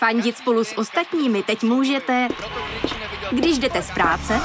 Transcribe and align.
Fandit 0.00 0.36
spolu 0.36 0.64
s 0.64 0.78
ostatními 0.78 1.42
teď 1.42 1.62
můžete, 1.62 2.28
když 3.30 3.58
jdete 3.58 3.82
z 3.82 3.90
práce, 3.90 4.40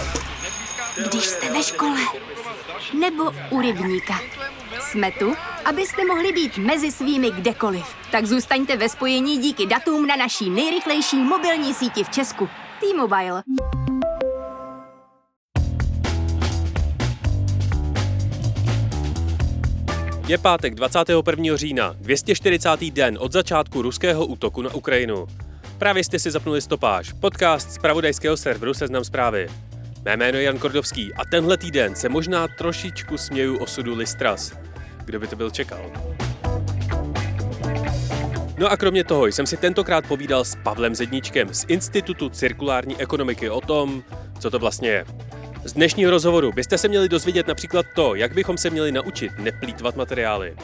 když 1.10 1.24
jste 1.24 1.54
ve 1.54 1.64
škole, 1.64 2.00
nebo 3.00 3.24
u 3.50 3.62
rybníka. 3.62 4.20
Jsme 4.80 5.12
tu, 5.12 5.36
abyste 5.66 6.06
mohli 6.06 6.32
být 6.32 6.58
mezi 6.58 6.92
svými 6.92 7.32
kdekoliv. 7.32 7.86
Tak 8.12 8.26
zůstaňte 8.26 8.78
ve 8.78 8.90
spojení 8.90 9.38
díky 9.38 9.66
datům 9.66 10.08
na 10.08 10.16
naší 10.16 10.50
nejrychlejší 10.50 11.18
mobilní 11.18 11.74
síti 11.74 12.04
v 12.04 12.10
Česku. 12.10 12.50
T-Mobile. 12.80 13.44
Je 20.28 20.38
pátek 20.38 20.76
21. 20.76 21.56
října, 21.56 21.96
240. 21.98 22.70
den 22.92 23.18
od 23.22 23.32
začátku 23.32 23.82
ruského 23.82 24.26
útoku 24.26 24.62
na 24.62 24.74
Ukrajinu. 24.74 25.28
Právě 25.78 26.04
jste 26.04 26.20
si 26.20 26.32
zapnuli 26.32 26.62
stopáž, 26.62 27.14
podcast 27.14 27.72
z 27.72 27.78
pravodajského 27.78 28.38
serveru 28.38 28.74
Seznam 28.74 29.04
zprávy. 29.04 29.48
Mé 30.06 30.18
jméno 30.18 30.38
je 30.38 30.44
Jan 30.44 30.58
Kordovský 30.58 31.14
a 31.14 31.26
tenhle 31.26 31.58
týden 31.58 31.96
se 31.96 32.10
možná 32.10 32.48
trošičku 32.48 33.18
směju 33.18 33.58
osudu 33.58 33.96
Listras. 33.96 34.54
Kdo 35.06 35.20
by 35.20 35.28
to 35.28 35.36
byl 35.36 35.50
čekal? 35.50 35.92
No 38.58 38.72
a 38.72 38.78
kromě 38.78 39.04
toho 39.04 39.26
jsem 39.26 39.46
si 39.46 39.58
tentokrát 39.58 40.08
povídal 40.08 40.46
s 40.46 40.56
Pavlem 40.64 40.96
Zedníčkem 40.96 41.54
z 41.54 41.66
Institutu 41.68 42.30
cirkulární 42.30 42.98
ekonomiky 42.98 43.50
o 43.50 43.62
tom, 43.62 44.04
co 44.40 44.52
to 44.52 44.60
vlastně 44.60 44.90
je. 44.90 45.06
Z 45.64 45.74
dnešního 45.74 46.12
rozhovoru 46.12 46.52
byste 46.52 46.78
se 46.78 46.88
měli 46.88 47.10
dozvědět 47.10 47.48
například 47.48 47.86
to, 47.96 48.16
jak 48.16 48.34
bychom 48.34 48.58
se 48.58 48.70
měli 48.70 48.92
naučit 48.92 49.32
neplýtvat 49.38 49.96
materiály. 49.96 50.56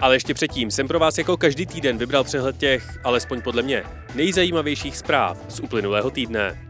Ale 0.00 0.14
ještě 0.14 0.34
předtím 0.34 0.70
jsem 0.70 0.88
pro 0.88 0.98
vás 0.98 1.18
jako 1.18 1.36
každý 1.36 1.66
týden 1.66 1.98
vybral 1.98 2.24
přehled 2.24 2.56
těch, 2.56 2.98
alespoň 3.04 3.42
podle 3.42 3.62
mě, 3.62 3.84
nejzajímavějších 4.14 4.96
zpráv 4.96 5.38
z 5.48 5.60
uplynulého 5.60 6.10
týdne. 6.10 6.68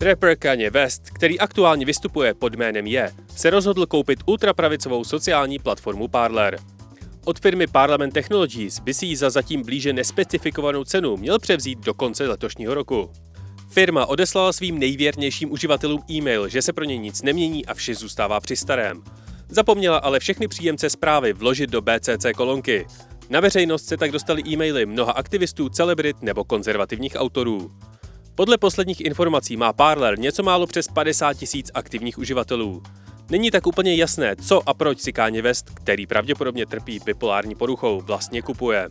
Rapper 0.00 0.36
Kanye 0.36 0.70
West, 0.70 1.10
který 1.10 1.38
aktuálně 1.38 1.84
vystupuje 1.84 2.34
pod 2.34 2.54
jménem 2.54 2.86
Je, 2.86 3.12
se 3.36 3.50
rozhodl 3.50 3.86
koupit 3.86 4.18
ultrapravicovou 4.26 5.04
sociální 5.04 5.58
platformu 5.58 6.08
Parler. 6.08 6.58
Od 7.24 7.40
firmy 7.40 7.66
Parliament 7.66 8.14
Technologies 8.14 8.78
by 8.78 8.94
si 8.94 9.06
ji 9.06 9.16
za 9.16 9.30
zatím 9.30 9.62
blíže 9.62 9.92
nespecifikovanou 9.92 10.84
cenu 10.84 11.16
měl 11.16 11.38
převzít 11.38 11.78
do 11.78 11.94
konce 11.94 12.28
letošního 12.28 12.74
roku. 12.74 13.10
Firma 13.68 14.06
odeslala 14.06 14.52
svým 14.52 14.78
nejvěrnějším 14.78 15.52
uživatelům 15.52 16.02
e-mail, 16.10 16.48
že 16.48 16.62
se 16.62 16.72
pro 16.72 16.84
ně 16.84 16.98
nic 16.98 17.22
nemění 17.22 17.66
a 17.66 17.74
vše 17.74 17.94
zůstává 17.94 18.40
při 18.40 18.56
starém. 18.56 19.02
Zapomněla 19.48 19.98
ale 19.98 20.20
všechny 20.20 20.48
příjemce 20.48 20.90
zprávy 20.90 21.32
vložit 21.32 21.70
do 21.70 21.82
BCC 21.82 22.26
kolonky. 22.36 22.86
Na 23.30 23.40
veřejnost 23.40 23.86
se 23.86 23.96
tak 23.96 24.12
dostali 24.12 24.42
e-maily 24.46 24.86
mnoha 24.86 25.12
aktivistů, 25.12 25.68
celebrit 25.68 26.22
nebo 26.22 26.44
konzervativních 26.44 27.16
autorů. 27.16 27.70
Podle 28.34 28.58
posledních 28.58 29.00
informací 29.00 29.56
má 29.56 29.72
Parler 29.72 30.18
něco 30.18 30.42
málo 30.42 30.66
přes 30.66 30.88
50 30.88 31.34
tisíc 31.34 31.70
aktivních 31.74 32.18
uživatelů. 32.18 32.82
Není 33.30 33.50
tak 33.50 33.66
úplně 33.66 33.96
jasné, 33.96 34.36
co 34.36 34.68
a 34.68 34.74
proč 34.74 35.00
si 35.00 35.12
Kanye 35.12 35.42
West, 35.42 35.70
který 35.70 36.06
pravděpodobně 36.06 36.66
trpí 36.66 37.00
bipolární 37.04 37.54
poruchou, 37.54 38.00
vlastně 38.00 38.42
kupuje. 38.42 38.88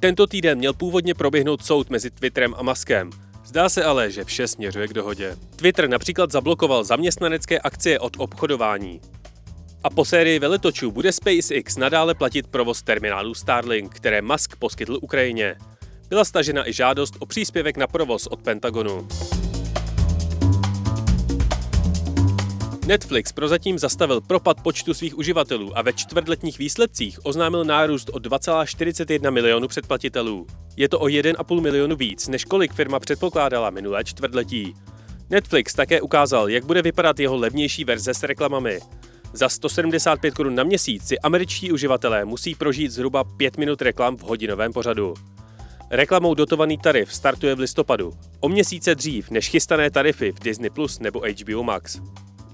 Tento 0.00 0.26
týden 0.26 0.58
měl 0.58 0.72
původně 0.72 1.14
proběhnout 1.14 1.64
soud 1.64 1.90
mezi 1.90 2.10
Twitterem 2.10 2.54
a 2.58 2.62
Maskem. 2.62 3.10
Zdá 3.44 3.68
se 3.68 3.84
ale, 3.84 4.10
že 4.10 4.24
vše 4.24 4.48
směřuje 4.48 4.88
k 4.88 4.92
dohodě. 4.92 5.36
Twitter 5.56 5.88
například 5.88 6.32
zablokoval 6.32 6.84
zaměstnanecké 6.84 7.58
akcie 7.58 7.98
od 7.98 8.12
obchodování. 8.18 9.00
A 9.84 9.90
po 9.90 10.04
sérii 10.04 10.38
veletočů 10.38 10.90
bude 10.90 11.12
SpaceX 11.12 11.76
nadále 11.76 12.14
platit 12.14 12.46
provoz 12.46 12.82
terminálu 12.82 13.34
Starlink, 13.34 13.94
které 13.94 14.22
Musk 14.22 14.56
poskytl 14.56 14.98
Ukrajině. 15.02 15.56
Byla 16.08 16.24
stažena 16.24 16.68
i 16.68 16.72
žádost 16.72 17.14
o 17.18 17.26
příspěvek 17.26 17.76
na 17.76 17.86
provoz 17.86 18.26
od 18.26 18.42
Pentagonu. 18.42 19.08
Netflix 22.86 23.32
prozatím 23.32 23.78
zastavil 23.78 24.20
propad 24.20 24.60
počtu 24.62 24.94
svých 24.94 25.18
uživatelů 25.18 25.78
a 25.78 25.82
ve 25.82 25.92
čtvrtletních 25.92 26.58
výsledcích 26.58 27.26
oznámil 27.26 27.64
nárůst 27.64 28.10
o 28.12 28.18
2,41 28.18 29.30
milionu 29.30 29.68
předplatitelů. 29.68 30.46
Je 30.76 30.88
to 30.88 31.00
o 31.00 31.06
1,5 31.06 31.60
milionu 31.60 31.96
víc, 31.96 32.28
než 32.28 32.44
kolik 32.44 32.72
firma 32.72 33.00
předpokládala 33.00 33.70
minulé 33.70 34.04
čtvrtletí. 34.04 34.74
Netflix 35.30 35.74
také 35.74 36.00
ukázal, 36.00 36.50
jak 36.50 36.64
bude 36.64 36.82
vypadat 36.82 37.20
jeho 37.20 37.36
levnější 37.36 37.84
verze 37.84 38.14
s 38.14 38.22
reklamami. 38.22 38.80
Za 39.32 39.48
175 39.48 40.34
korun 40.34 40.54
na 40.54 40.64
měsíc 40.64 41.04
si 41.04 41.18
američtí 41.18 41.72
uživatelé 41.72 42.24
musí 42.24 42.54
prožít 42.54 42.92
zhruba 42.92 43.24
5 43.24 43.56
minut 43.56 43.82
reklam 43.82 44.16
v 44.16 44.22
hodinovém 44.22 44.72
pořadu. 44.72 45.14
Reklamou 45.90 46.34
dotovaný 46.34 46.78
tarif 46.78 47.14
startuje 47.14 47.54
v 47.54 47.58
listopadu, 47.58 48.12
o 48.40 48.48
měsíce 48.48 48.94
dřív 48.94 49.30
než 49.30 49.48
chystané 49.48 49.90
tarify 49.90 50.32
v 50.32 50.40
Disney 50.40 50.70
Plus 50.70 50.98
nebo 50.98 51.22
HBO 51.42 51.62
Max. 51.62 52.00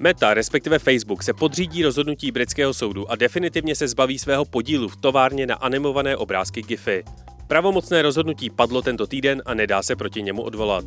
Meta, 0.01 0.35
respektive 0.35 0.79
Facebook, 0.79 1.23
se 1.23 1.33
podřídí 1.33 1.83
rozhodnutí 1.83 2.31
britského 2.31 2.75
soudu 2.75 3.11
a 3.11 3.17
definitivně 3.17 3.75
se 3.75 3.89
zbaví 3.89 4.19
svého 4.19 4.45
podílu 4.45 4.89
v 4.89 4.97
továrně 4.97 5.47
na 5.47 5.55
animované 5.55 6.17
obrázky 6.17 6.63
GIFy. 6.63 7.05
Pravomocné 7.47 8.03
rozhodnutí 8.03 8.51
padlo 8.51 8.83
tento 8.83 9.07
týden 9.07 9.43
a 9.47 9.55
nedá 9.55 9.83
se 9.83 9.97
proti 9.97 10.23
němu 10.23 10.43
odvolat. 10.43 10.85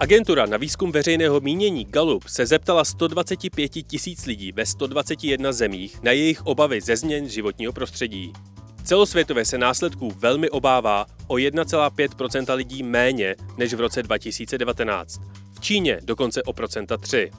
Agentura 0.00 0.46
na 0.46 0.56
výzkum 0.56 0.92
veřejného 0.92 1.40
mínění 1.40 1.84
Gallup 1.84 2.28
se 2.28 2.46
zeptala 2.46 2.84
125 2.84 3.68
tisíc 3.68 4.26
lidí 4.26 4.52
ve 4.52 4.66
121 4.66 5.52
zemích 5.52 6.02
na 6.02 6.12
jejich 6.12 6.46
obavy 6.46 6.80
ze 6.80 6.96
změn 6.96 7.28
životního 7.28 7.72
prostředí. 7.72 8.32
Celosvětově 8.88 9.44
se 9.44 9.58
následků 9.58 10.12
velmi 10.18 10.50
obává 10.50 11.06
o 11.26 11.34
1,5% 11.34 12.54
lidí 12.54 12.82
méně 12.82 13.36
než 13.56 13.74
v 13.74 13.80
roce 13.80 14.02
2019. 14.02 15.20
V 15.52 15.60
Číně 15.60 16.00
dokonce 16.02 16.42
o 16.42 16.52
procenta 16.52 16.96
3. 16.96 17.30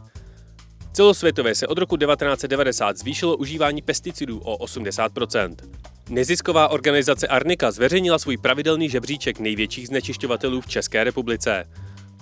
Celosvětově 0.93 1.55
se 1.55 1.67
od 1.67 1.77
roku 1.77 1.97
1990 1.97 2.97
zvýšilo 2.97 3.37
užívání 3.37 3.81
pesticidů 3.81 4.39
o 4.39 4.65
80% 4.65 5.55
Nezisková 6.09 6.67
organizace 6.67 7.27
Arnika 7.27 7.71
zveřejnila 7.71 8.19
svůj 8.19 8.37
pravidelný 8.37 8.89
žebříček 8.89 9.39
největších 9.39 9.87
znečišťovatelů 9.87 10.61
v 10.61 10.67
České 10.67 11.03
republice. 11.03 11.67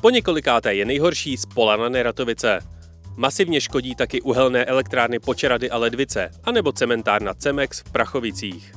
Po 0.01 0.09
několikáté 0.09 0.75
je 0.75 0.85
nejhorší 0.85 1.37
spola 1.37 1.77
na 1.77 1.89
Neratovice. 1.89 2.59
Masivně 3.15 3.61
škodí 3.61 3.95
taky 3.95 4.21
uhelné 4.21 4.65
elektrárny 4.65 5.19
Počerady 5.19 5.69
a 5.69 5.77
Ledvice, 5.77 6.29
anebo 6.43 6.71
cementárna 6.71 7.33
Cemex 7.33 7.79
v 7.79 7.91
Prachovicích. 7.91 8.76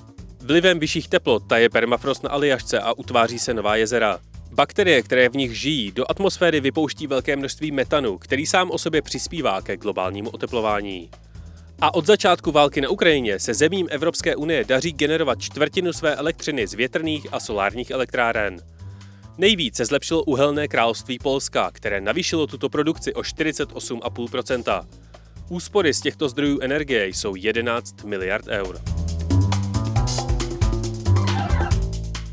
Vlivem 0.50 0.78
vyšších 0.78 1.08
teplot 1.08 1.46
taje 1.46 1.68
permafrost 1.68 2.22
na 2.22 2.30
Aljašce 2.30 2.80
a 2.80 2.92
utváří 2.92 3.38
se 3.38 3.54
nová 3.54 3.76
jezera. 3.76 4.18
Bakterie, 4.52 5.02
které 5.02 5.28
v 5.28 5.36
nich 5.36 5.58
žijí, 5.58 5.92
do 5.92 6.10
atmosféry 6.10 6.60
vypouští 6.60 7.06
velké 7.06 7.36
množství 7.36 7.70
metanu, 7.70 8.18
který 8.18 8.46
sám 8.46 8.70
o 8.70 8.78
sobě 8.78 9.02
přispívá 9.02 9.62
ke 9.62 9.76
globálnímu 9.76 10.30
oteplování. 10.30 11.10
A 11.80 11.94
od 11.94 12.06
začátku 12.06 12.52
války 12.52 12.80
na 12.80 12.88
Ukrajině 12.88 13.38
se 13.38 13.54
zemím 13.54 13.88
Evropské 13.90 14.36
unie 14.36 14.64
daří 14.64 14.92
generovat 14.92 15.40
čtvrtinu 15.40 15.92
své 15.92 16.16
elektřiny 16.16 16.66
z 16.66 16.74
větrných 16.74 17.26
a 17.32 17.40
solárních 17.40 17.90
elektráren. 17.90 18.56
Nejvíce 19.38 19.84
zlepšilo 19.84 20.22
uhelné 20.22 20.68
království 20.68 21.18
Polska, 21.18 21.70
které 21.72 22.00
navýšilo 22.00 22.46
tuto 22.46 22.68
produkci 22.68 23.14
o 23.14 23.20
48,5%. 23.20 24.86
Úspory 25.48 25.94
z 25.94 26.00
těchto 26.00 26.28
zdrojů 26.28 26.58
energie 26.62 27.06
jsou 27.06 27.34
11 27.34 28.04
miliard 28.04 28.46
eur. 28.48 28.99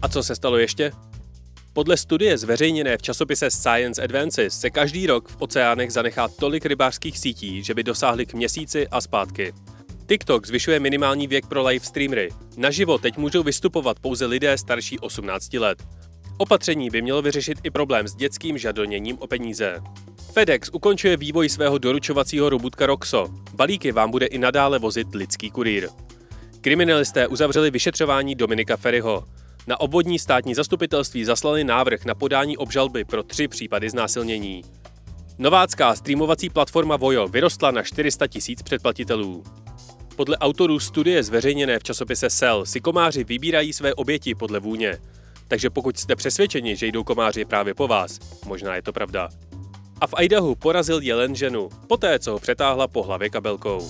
A 0.01 0.07
co 0.07 0.23
se 0.23 0.35
stalo 0.35 0.57
ještě? 0.57 0.91
Podle 1.73 1.97
studie 1.97 2.37
zveřejněné 2.37 2.97
v 2.97 3.01
časopise 3.01 3.51
Science 3.51 4.03
Advances 4.03 4.59
se 4.59 4.69
každý 4.69 5.07
rok 5.07 5.29
v 5.29 5.35
oceánech 5.39 5.91
zanechá 5.91 6.27
tolik 6.27 6.65
rybářských 6.65 7.19
sítí, 7.19 7.63
že 7.63 7.73
by 7.73 7.83
dosáhly 7.83 8.25
k 8.25 8.33
měsíci 8.33 8.87
a 8.87 9.01
zpátky. 9.01 9.53
TikTok 10.07 10.47
zvyšuje 10.47 10.79
minimální 10.79 11.27
věk 11.27 11.47
pro 11.47 11.63
live 11.63 11.85
streamery. 11.85 12.29
Naživo 12.57 12.97
teď 12.97 13.17
můžou 13.17 13.43
vystupovat 13.43 13.99
pouze 13.99 14.25
lidé 14.25 14.57
starší 14.57 14.99
18 14.99 15.53
let. 15.53 15.83
Opatření 16.37 16.89
by 16.89 17.01
mělo 17.01 17.21
vyřešit 17.21 17.57
i 17.63 17.71
problém 17.71 18.07
s 18.07 18.15
dětským 18.15 18.57
žadoněním 18.57 19.17
o 19.19 19.27
peníze. 19.27 19.79
FedEx 20.33 20.69
ukončuje 20.73 21.17
vývoj 21.17 21.49
svého 21.49 21.77
doručovacího 21.77 22.49
robotka 22.49 22.85
Roxo. 22.85 23.27
Balíky 23.53 23.91
vám 23.91 24.11
bude 24.11 24.25
i 24.25 24.37
nadále 24.37 24.79
vozit 24.79 25.15
lidský 25.15 25.51
kurýr. 25.51 25.89
Kriminalisté 26.61 27.27
uzavřeli 27.27 27.71
vyšetřování 27.71 28.35
Dominika 28.35 28.77
Ferryho. 28.77 29.23
Na 29.67 29.79
obvodní 29.79 30.19
státní 30.19 30.55
zastupitelství 30.55 31.25
zaslali 31.25 31.63
návrh 31.63 32.05
na 32.05 32.15
podání 32.15 32.57
obžalby 32.57 33.05
pro 33.05 33.23
tři 33.23 33.47
případy 33.47 33.89
znásilnění. 33.89 34.61
Novácká 35.37 35.95
streamovací 35.95 36.49
platforma 36.49 36.95
Vojo 36.95 37.27
vyrostla 37.27 37.71
na 37.71 37.83
400 37.83 38.27
tisíc 38.27 38.61
předplatitelů. 38.61 39.43
Podle 40.15 40.37
autorů 40.37 40.79
studie 40.79 41.23
zveřejněné 41.23 41.79
v 41.79 41.83
časopise 41.83 42.29
Cell 42.29 42.65
si 42.65 42.81
komáři 42.81 43.23
vybírají 43.23 43.73
své 43.73 43.93
oběti 43.93 44.35
podle 44.35 44.59
vůně. 44.59 44.97
Takže 45.47 45.69
pokud 45.69 45.97
jste 45.97 46.15
přesvědčeni, 46.15 46.75
že 46.75 46.87
jdou 46.87 47.03
komáři 47.03 47.45
právě 47.45 47.73
po 47.73 47.87
vás, 47.87 48.19
možná 48.45 48.75
je 48.75 48.81
to 48.81 48.93
pravda. 48.93 49.29
A 50.01 50.07
v 50.07 50.13
Idahu 50.19 50.55
porazil 50.55 51.01
jelen 51.01 51.35
ženu, 51.35 51.69
poté 51.87 52.19
co 52.19 52.31
ho 52.31 52.39
přetáhla 52.39 52.87
po 52.87 53.03
hlavě 53.03 53.29
kabelkou. 53.29 53.89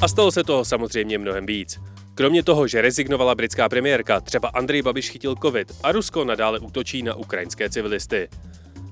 A 0.00 0.08
stalo 0.08 0.32
se 0.32 0.44
toho 0.44 0.64
samozřejmě 0.64 1.18
mnohem 1.18 1.46
víc. 1.46 1.80
Kromě 2.14 2.42
toho, 2.42 2.66
že 2.66 2.82
rezignovala 2.82 3.34
britská 3.34 3.68
premiérka, 3.68 4.20
třeba 4.20 4.48
Andrej 4.48 4.82
Babiš 4.82 5.10
chytil 5.10 5.34
covid 5.42 5.72
a 5.82 5.92
Rusko 5.92 6.24
nadále 6.24 6.58
útočí 6.58 7.02
na 7.02 7.14
ukrajinské 7.14 7.70
civilisty. 7.70 8.28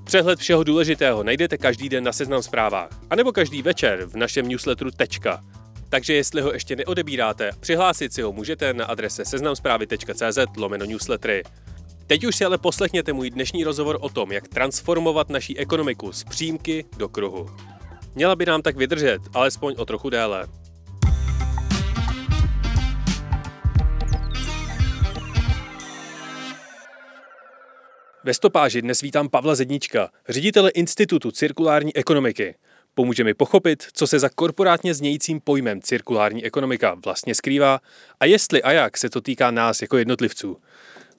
Přehled 0.03 0.39
všeho 0.39 0.63
důležitého 0.63 1.23
najdete 1.23 1.57
každý 1.57 1.89
den 1.89 2.03
na 2.03 2.11
Seznam 2.13 2.43
zprávách, 2.43 2.89
anebo 3.09 3.31
každý 3.31 3.61
večer 3.61 4.05
v 4.05 4.15
našem 4.15 4.47
newsletteru 4.47 4.91
Tečka. 4.91 5.43
Takže 5.89 6.13
jestli 6.13 6.41
ho 6.41 6.53
ještě 6.53 6.75
neodebíráte, 6.75 7.51
přihlásit 7.59 8.13
si 8.13 8.21
ho 8.21 8.31
můžete 8.31 8.73
na 8.73 8.85
adrese 8.85 9.25
seznamzprávy.cz 9.25 10.37
lomeno 10.57 10.85
newslettery. 10.85 11.43
Teď 12.07 12.25
už 12.25 12.35
si 12.35 12.45
ale 12.45 12.57
poslechněte 12.57 13.13
můj 13.13 13.29
dnešní 13.29 13.63
rozhovor 13.63 13.97
o 14.01 14.09
tom, 14.09 14.31
jak 14.31 14.47
transformovat 14.47 15.29
naší 15.29 15.57
ekonomiku 15.57 16.11
z 16.11 16.23
přímky 16.23 16.85
do 16.97 17.09
kruhu. 17.09 17.49
Měla 18.15 18.35
by 18.35 18.45
nám 18.45 18.61
tak 18.61 18.77
vydržet, 18.77 19.21
alespoň 19.33 19.75
o 19.77 19.85
trochu 19.85 20.09
déle. 20.09 20.47
Ve 28.25 28.33
stopáži 28.33 28.81
dnes 28.81 29.01
vítám 29.01 29.29
Pavla 29.29 29.55
Zednička, 29.55 30.09
ředitele 30.29 30.69
Institutu 30.69 31.31
cirkulární 31.31 31.95
ekonomiky. 31.95 32.55
Pomůže 32.95 33.23
mi 33.23 33.33
pochopit, 33.33 33.83
co 33.93 34.07
se 34.07 34.19
za 34.19 34.29
korporátně 34.29 34.93
znějícím 34.93 35.41
pojmem 35.41 35.81
cirkulární 35.81 36.45
ekonomika 36.45 36.97
vlastně 37.05 37.35
skrývá 37.35 37.79
a 38.19 38.25
jestli 38.25 38.63
a 38.63 38.71
jak 38.71 38.97
se 38.97 39.09
to 39.09 39.21
týká 39.21 39.51
nás 39.51 39.81
jako 39.81 39.97
jednotlivců. 39.97 40.57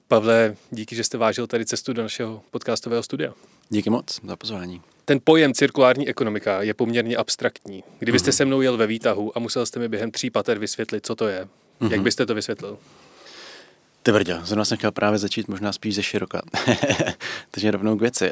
Pavle, 0.07 0.55
díky, 0.71 0.95
že 0.95 1.03
jste 1.03 1.17
vážil 1.17 1.47
tady 1.47 1.65
cestu 1.65 1.93
do 1.93 2.01
našeho 2.01 2.41
podcastového 2.51 3.03
studia. 3.03 3.33
Díky 3.69 3.89
moc 3.89 4.19
za 4.27 4.35
pozvání. 4.35 4.81
Ten 5.05 5.19
pojem 5.23 5.53
cirkulární 5.53 6.09
ekonomika 6.09 6.61
je 6.61 6.73
poměrně 6.73 7.17
abstraktní. 7.17 7.83
Kdybyste 7.99 8.31
mm-hmm. 8.31 8.35
se 8.35 8.45
mnou 8.45 8.61
jel 8.61 8.77
ve 8.77 8.87
výtahu 8.87 9.37
a 9.37 9.39
musel 9.39 9.65
jste 9.65 9.79
mi 9.79 9.87
během 9.87 10.11
tří 10.11 10.29
pater 10.29 10.59
vysvětlit, 10.59 11.05
co 11.05 11.15
to 11.15 11.27
je, 11.27 11.47
mm-hmm. 11.81 11.91
jak 11.91 12.01
byste 12.01 12.25
to 12.25 12.35
vysvětlil? 12.35 12.77
Ty 14.05 14.11
vrdě, 14.11 14.39
zrovna 14.43 14.65
jsem 14.65 14.77
chtěl 14.77 14.91
právě 14.91 15.19
začít 15.19 15.47
možná 15.47 15.73
spíš 15.73 15.95
ze 15.95 16.03
široka. 16.03 16.41
Takže 17.51 17.71
rovnou 17.71 17.97
k 17.97 18.01
věci. 18.01 18.31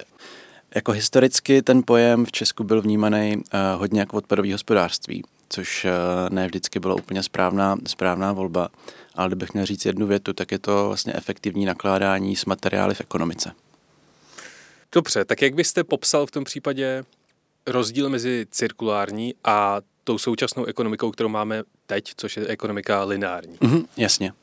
Jako 0.75 0.91
historicky 0.91 1.61
ten 1.61 1.81
pojem 1.85 2.25
v 2.25 2.31
Česku 2.31 2.63
byl 2.63 2.81
vnímaný 2.81 3.35
uh, 3.35 3.41
hodně 3.79 3.99
jako 3.99 4.17
odpadový 4.17 4.51
hospodářství, 4.51 5.23
což 5.49 5.85
uh, 5.85 5.89
ne 6.29 6.47
vždycky 6.47 6.79
byla 6.79 6.95
úplně 6.95 7.23
správná, 7.23 7.77
správná 7.87 8.33
volba. 8.33 8.69
Ale 9.15 9.29
kdybych 9.29 9.53
měl 9.53 9.65
říct 9.65 9.85
jednu 9.85 10.07
větu, 10.07 10.33
tak 10.33 10.51
je 10.51 10.59
to 10.59 10.87
vlastně 10.87 11.13
efektivní 11.13 11.65
nakládání 11.65 12.35
s 12.35 12.45
materiály 12.45 12.95
v 12.95 13.01
ekonomice. 13.01 13.51
Dobře, 14.91 15.25
tak 15.25 15.41
jak 15.41 15.53
byste 15.53 15.83
popsal 15.83 16.25
v 16.25 16.31
tom 16.31 16.43
případě 16.43 17.03
rozdíl 17.67 18.09
mezi 18.09 18.47
cirkulární 18.51 19.33
a 19.43 19.81
tou 20.03 20.17
současnou 20.17 20.65
ekonomikou, 20.65 21.11
kterou 21.11 21.29
máme 21.29 21.63
teď, 21.85 22.13
což 22.17 22.37
je 22.37 22.47
ekonomika 22.47 23.03
lineární? 23.03 23.57
Mm-hmm, 23.57 23.85
jasně. 23.97 24.33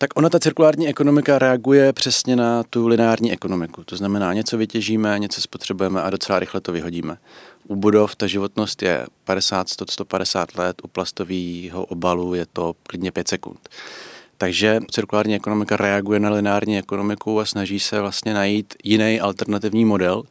Tak 0.00 0.10
ona, 0.14 0.28
ta 0.28 0.38
cirkulární 0.38 0.88
ekonomika, 0.88 1.38
reaguje 1.38 1.92
přesně 1.92 2.36
na 2.36 2.62
tu 2.62 2.86
lineární 2.86 3.32
ekonomiku. 3.32 3.84
To 3.84 3.96
znamená, 3.96 4.34
něco 4.34 4.58
vytěžíme, 4.58 5.18
něco 5.18 5.40
spotřebujeme 5.40 6.02
a 6.02 6.10
docela 6.10 6.38
rychle 6.38 6.60
to 6.60 6.72
vyhodíme. 6.72 7.16
U 7.68 7.76
budov 7.76 8.16
ta 8.16 8.26
životnost 8.26 8.82
je 8.82 9.06
50, 9.24 9.68
100, 9.68 9.84
150 9.88 10.58
let, 10.58 10.76
u 10.84 10.88
plastového 10.88 11.84
obalu 11.84 12.34
je 12.34 12.46
to 12.52 12.74
klidně 12.82 13.12
5 13.12 13.28
sekund. 13.28 13.68
Takže 14.36 14.80
cirkulární 14.90 15.34
ekonomika 15.34 15.76
reaguje 15.76 16.20
na 16.20 16.30
lineární 16.30 16.78
ekonomiku 16.78 17.40
a 17.40 17.44
snaží 17.44 17.80
se 17.80 18.00
vlastně 18.00 18.34
najít 18.34 18.74
jiný 18.84 19.20
alternativní 19.20 19.84
model. 19.84 20.22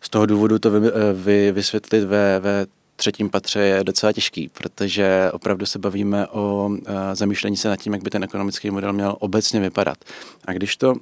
Z 0.00 0.08
toho 0.08 0.26
důvodu 0.26 0.58
to 0.58 0.70
vy, 0.70 0.90
vy, 1.14 1.52
vysvětlit 1.52 2.04
ve, 2.04 2.40
ve 2.40 2.66
třetím 2.96 3.30
patře 3.30 3.60
je 3.60 3.84
docela 3.84 4.12
těžký, 4.12 4.48
protože 4.48 5.30
opravdu 5.32 5.66
se 5.66 5.78
bavíme 5.78 6.26
o 6.26 6.70
zamýšlení 7.12 7.56
se 7.56 7.68
nad 7.68 7.76
tím, 7.76 7.92
jak 7.92 8.02
by 8.02 8.10
ten 8.10 8.24
ekonomický 8.24 8.70
model 8.70 8.92
měl 8.92 9.16
obecně 9.18 9.60
vypadat. 9.60 9.98
A 10.44 10.52
když 10.52 10.76
to 10.76 10.94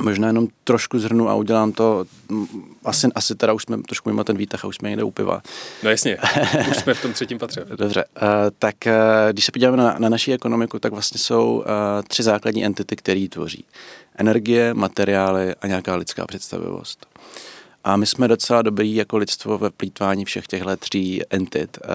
možná 0.00 0.26
jenom 0.26 0.48
trošku 0.64 0.98
zhrnu 0.98 1.28
a 1.28 1.34
udělám 1.34 1.72
to, 1.72 2.04
asi, 2.84 3.06
asi 3.14 3.34
teda 3.34 3.52
už 3.52 3.62
jsme 3.62 3.82
trošku 3.82 4.08
mimo 4.08 4.24
ten 4.24 4.36
výtah 4.36 4.64
a 4.64 4.68
už 4.68 4.76
jsme 4.76 4.88
někde 4.88 5.04
u 5.04 5.10
piva. 5.10 5.42
No 5.82 5.90
jasně, 5.90 6.18
už 6.70 6.76
jsme 6.76 6.94
v 6.94 7.02
tom 7.02 7.12
třetím 7.12 7.38
patře. 7.38 7.66
Dobře, 7.76 8.04
uh, 8.04 8.28
tak 8.58 8.74
uh, 8.86 8.92
když 9.30 9.44
se 9.44 9.52
podíváme 9.52 9.76
na, 9.76 9.96
na 9.98 10.08
naší 10.08 10.32
ekonomiku, 10.32 10.78
tak 10.78 10.92
vlastně 10.92 11.18
jsou 11.18 11.56
uh, 11.56 11.64
tři 12.08 12.22
základní 12.22 12.64
entity, 12.64 12.96
které 12.96 13.18
ji 13.18 13.28
tvoří. 13.28 13.64
Energie, 14.16 14.74
materiály 14.74 15.54
a 15.54 15.66
nějaká 15.66 15.96
lidská 15.96 16.26
představivost. 16.26 17.06
A 17.84 17.96
my 17.96 18.06
jsme 18.06 18.28
docela 18.28 18.62
dobrý 18.62 18.94
jako 18.94 19.16
lidstvo 19.16 19.58
ve 19.58 19.70
plítvání 19.70 20.24
všech 20.24 20.46
těchto 20.46 20.76
tří 20.76 21.22
entit. 21.30 21.78
Uh, 21.84 21.90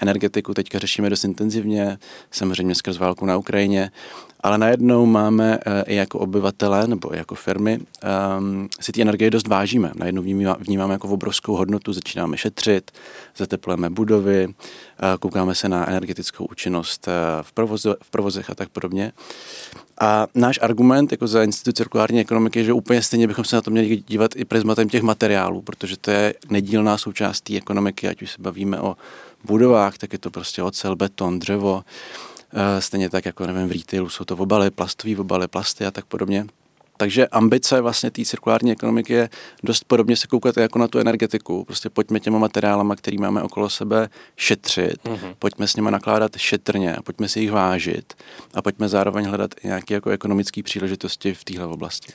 energetiku 0.00 0.54
teďka 0.54 0.78
řešíme 0.78 1.10
dost 1.10 1.24
intenzivně, 1.24 1.98
samozřejmě 2.30 2.74
skrz 2.74 2.98
válku 2.98 3.26
na 3.26 3.36
Ukrajině, 3.36 3.90
ale 4.40 4.58
najednou 4.58 5.06
máme 5.06 5.58
uh, 5.58 5.72
i 5.86 5.94
jako 5.94 6.18
obyvatele 6.18 6.86
nebo 6.86 7.10
jako 7.14 7.34
firmy 7.34 7.80
um, 8.38 8.68
si 8.80 8.92
ty 8.92 9.02
energie 9.02 9.30
dost 9.30 9.48
vážíme. 9.48 9.92
Najednou 9.94 10.22
vnímáme, 10.58 10.94
jako 10.94 11.08
obrovskou 11.08 11.56
hodnotu, 11.56 11.92
začínáme 11.92 12.36
šetřit, 12.36 12.90
zateplujeme 13.36 13.90
budovy, 13.90 14.48
koukáme 15.20 15.54
se 15.54 15.68
na 15.68 15.88
energetickou 15.88 16.44
účinnost 16.44 17.08
v, 17.42 17.52
provoze, 17.52 17.94
v 18.02 18.10
provozech 18.10 18.50
a 18.50 18.54
tak 18.54 18.68
podobně. 18.68 19.12
A 20.00 20.26
náš 20.34 20.58
argument 20.62 21.12
jako 21.12 21.26
za 21.26 21.42
Institut 21.42 21.76
cirkulární 21.76 22.20
ekonomiky 22.20 22.58
je, 22.58 22.64
že 22.64 22.72
úplně 22.72 23.02
stejně 23.02 23.26
bychom 23.26 23.44
se 23.44 23.56
na 23.56 23.62
to 23.62 23.70
měli 23.70 24.02
dívat 24.06 24.30
i 24.36 24.44
prismatem 24.44 24.88
těch 24.88 25.02
materiálů, 25.02 25.62
protože 25.62 25.96
to 25.96 26.10
je 26.10 26.34
nedílná 26.50 26.98
součást 26.98 27.40
té 27.40 27.56
ekonomiky, 27.56 28.08
ať 28.08 28.22
už 28.22 28.30
se 28.30 28.42
bavíme 28.42 28.80
o 28.80 28.96
budovách, 29.44 29.98
tak 29.98 30.12
je 30.12 30.18
to 30.18 30.30
prostě 30.30 30.62
ocel, 30.62 30.96
beton, 30.96 31.38
dřevo, 31.38 31.84
eh, 32.52 32.80
stejně 32.80 33.10
tak 33.10 33.26
jako 33.26 33.46
nevím, 33.46 33.68
v 33.68 33.72
retailu 33.72 34.08
jsou 34.08 34.24
to 34.24 34.36
obaly, 34.36 34.70
plastové 34.70 35.16
obaly, 35.16 35.48
plasty 35.48 35.86
a 35.86 35.90
tak 35.90 36.04
podobně. 36.04 36.46
Takže 37.00 37.26
ambice 37.26 37.80
vlastně 37.80 38.10
té 38.10 38.24
cirkulární 38.24 38.72
ekonomiky 38.72 39.12
je 39.12 39.28
dost 39.62 39.84
podobně 39.84 40.16
se 40.16 40.26
koukat 40.26 40.56
jako 40.56 40.78
na 40.78 40.88
tu 40.88 40.98
energetiku. 40.98 41.64
Prostě 41.64 41.90
pojďme 41.90 42.20
těma 42.20 42.38
materiálama, 42.38 42.96
který 42.96 43.18
máme 43.18 43.42
okolo 43.42 43.70
sebe, 43.70 44.08
šetřit, 44.36 45.04
mm-hmm. 45.04 45.34
pojďme 45.38 45.66
s 45.66 45.76
nimi 45.76 45.90
nakládat 45.90 46.36
šetrně, 46.36 46.96
pojďme 47.04 47.28
si 47.28 47.40
jich 47.40 47.50
vážit 47.50 48.14
a 48.54 48.62
pojďme 48.62 48.88
zároveň 48.88 49.26
hledat 49.26 49.54
nějaké 49.64 49.94
jako 49.94 50.10
ekonomické 50.10 50.62
příležitosti 50.62 51.34
v 51.34 51.44
téhle 51.44 51.66
oblasti 51.66 52.12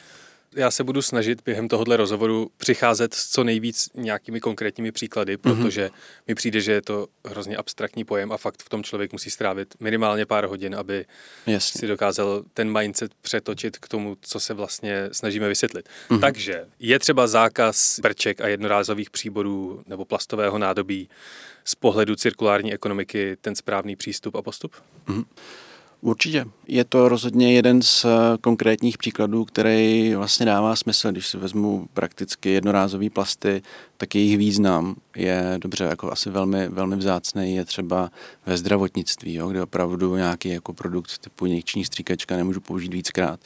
já 0.55 0.71
se 0.71 0.83
budu 0.83 1.01
snažit 1.01 1.41
během 1.45 1.67
tohohle 1.67 1.97
rozhovoru 1.97 2.51
přicházet 2.57 3.13
s 3.13 3.29
co 3.29 3.44
nejvíc 3.44 3.89
nějakými 3.94 4.39
konkrétními 4.39 4.91
příklady, 4.91 5.31
mhm. 5.31 5.41
protože 5.41 5.87
mm-hmm. 5.87 6.23
mi 6.28 6.35
přijde, 6.35 6.61
že 6.61 6.71
je 6.71 6.81
to 6.81 7.07
hrozně 7.25 7.57
abstraktní 7.57 8.06
pojem 8.06 8.31
a 8.31 8.37
fakt 8.37 8.63
v 8.63 8.69
tom 8.69 8.83
člověk 8.83 9.11
musí 9.11 9.30
strávit 9.30 9.75
minimálně 9.80 10.25
pár 10.25 10.45
hodin, 10.45 10.75
aby 10.75 11.06
Jasně. 11.47 11.80
si 11.80 11.87
dokázal 11.87 12.44
ten 12.54 12.80
mindset 12.80 13.11
přetočit 13.21 13.78
k 13.78 13.87
tomu, 13.87 14.18
co 14.21 14.39
se 14.39 14.54
vlastně 14.54 15.09
snažíme 15.11 15.49
vysvětlit. 15.49 15.89
Mm-hmm. 16.09 16.19
Takže 16.19 16.66
je 16.80 16.99
třeba 16.99 17.28
zákaz 17.28 17.99
brček 17.99 18.42
a 18.42 18.47
jednorázových 18.47 19.09
příborů 19.09 19.83
nebo 19.87 20.06
plastového 20.06 20.57
nádobí 20.57 21.09
z 21.66 21.75
pohledu 21.75 22.16
cirkulární 22.16 22.73
ekonomiky 22.73 23.37
ten 23.42 23.56
správný 23.56 23.95
přístup 23.95 24.35
a 24.35 24.42
postup? 24.42 24.75
Mm-hmm. 25.07 25.25
Určitě. 26.04 26.45
Je 26.68 26.83
to 26.83 27.10
rozhodně 27.10 27.54
jeden 27.54 27.81
z 27.81 28.06
eh, 28.06 28.10
konkrétních 28.42 28.98
příkladů, 28.98 29.45
který 29.45 30.16
vlastně 30.16 30.45
dává 30.45 30.76
smysl. 30.76 31.12
Když 31.12 31.28
si 31.28 31.38
vezmu 31.38 31.88
prakticky 31.94 32.50
jednorázové 32.50 33.10
plasty, 33.10 33.62
tak 34.04 34.16
jejich 34.16 34.38
význam 34.38 34.95
je 35.16 35.56
dobře, 35.57 35.83
jako 35.83 36.12
asi 36.12 36.30
velmi, 36.30 36.68
velmi 36.68 36.95
vzácný, 36.95 37.56
je 37.56 37.66
třeba 37.66 38.12
ve 38.45 38.57
zdravotnictví, 38.57 39.33
jo, 39.33 39.48
kde 39.48 39.62
opravdu 39.62 40.16
nějaký 40.16 40.50
jako 40.50 40.74
produkt 40.74 41.18
typu 41.18 41.45
injekční 41.45 41.86
stříkačka 41.86 42.38
nemůžu 42.38 42.62
použít 42.62 42.94
víckrát. 42.94 43.40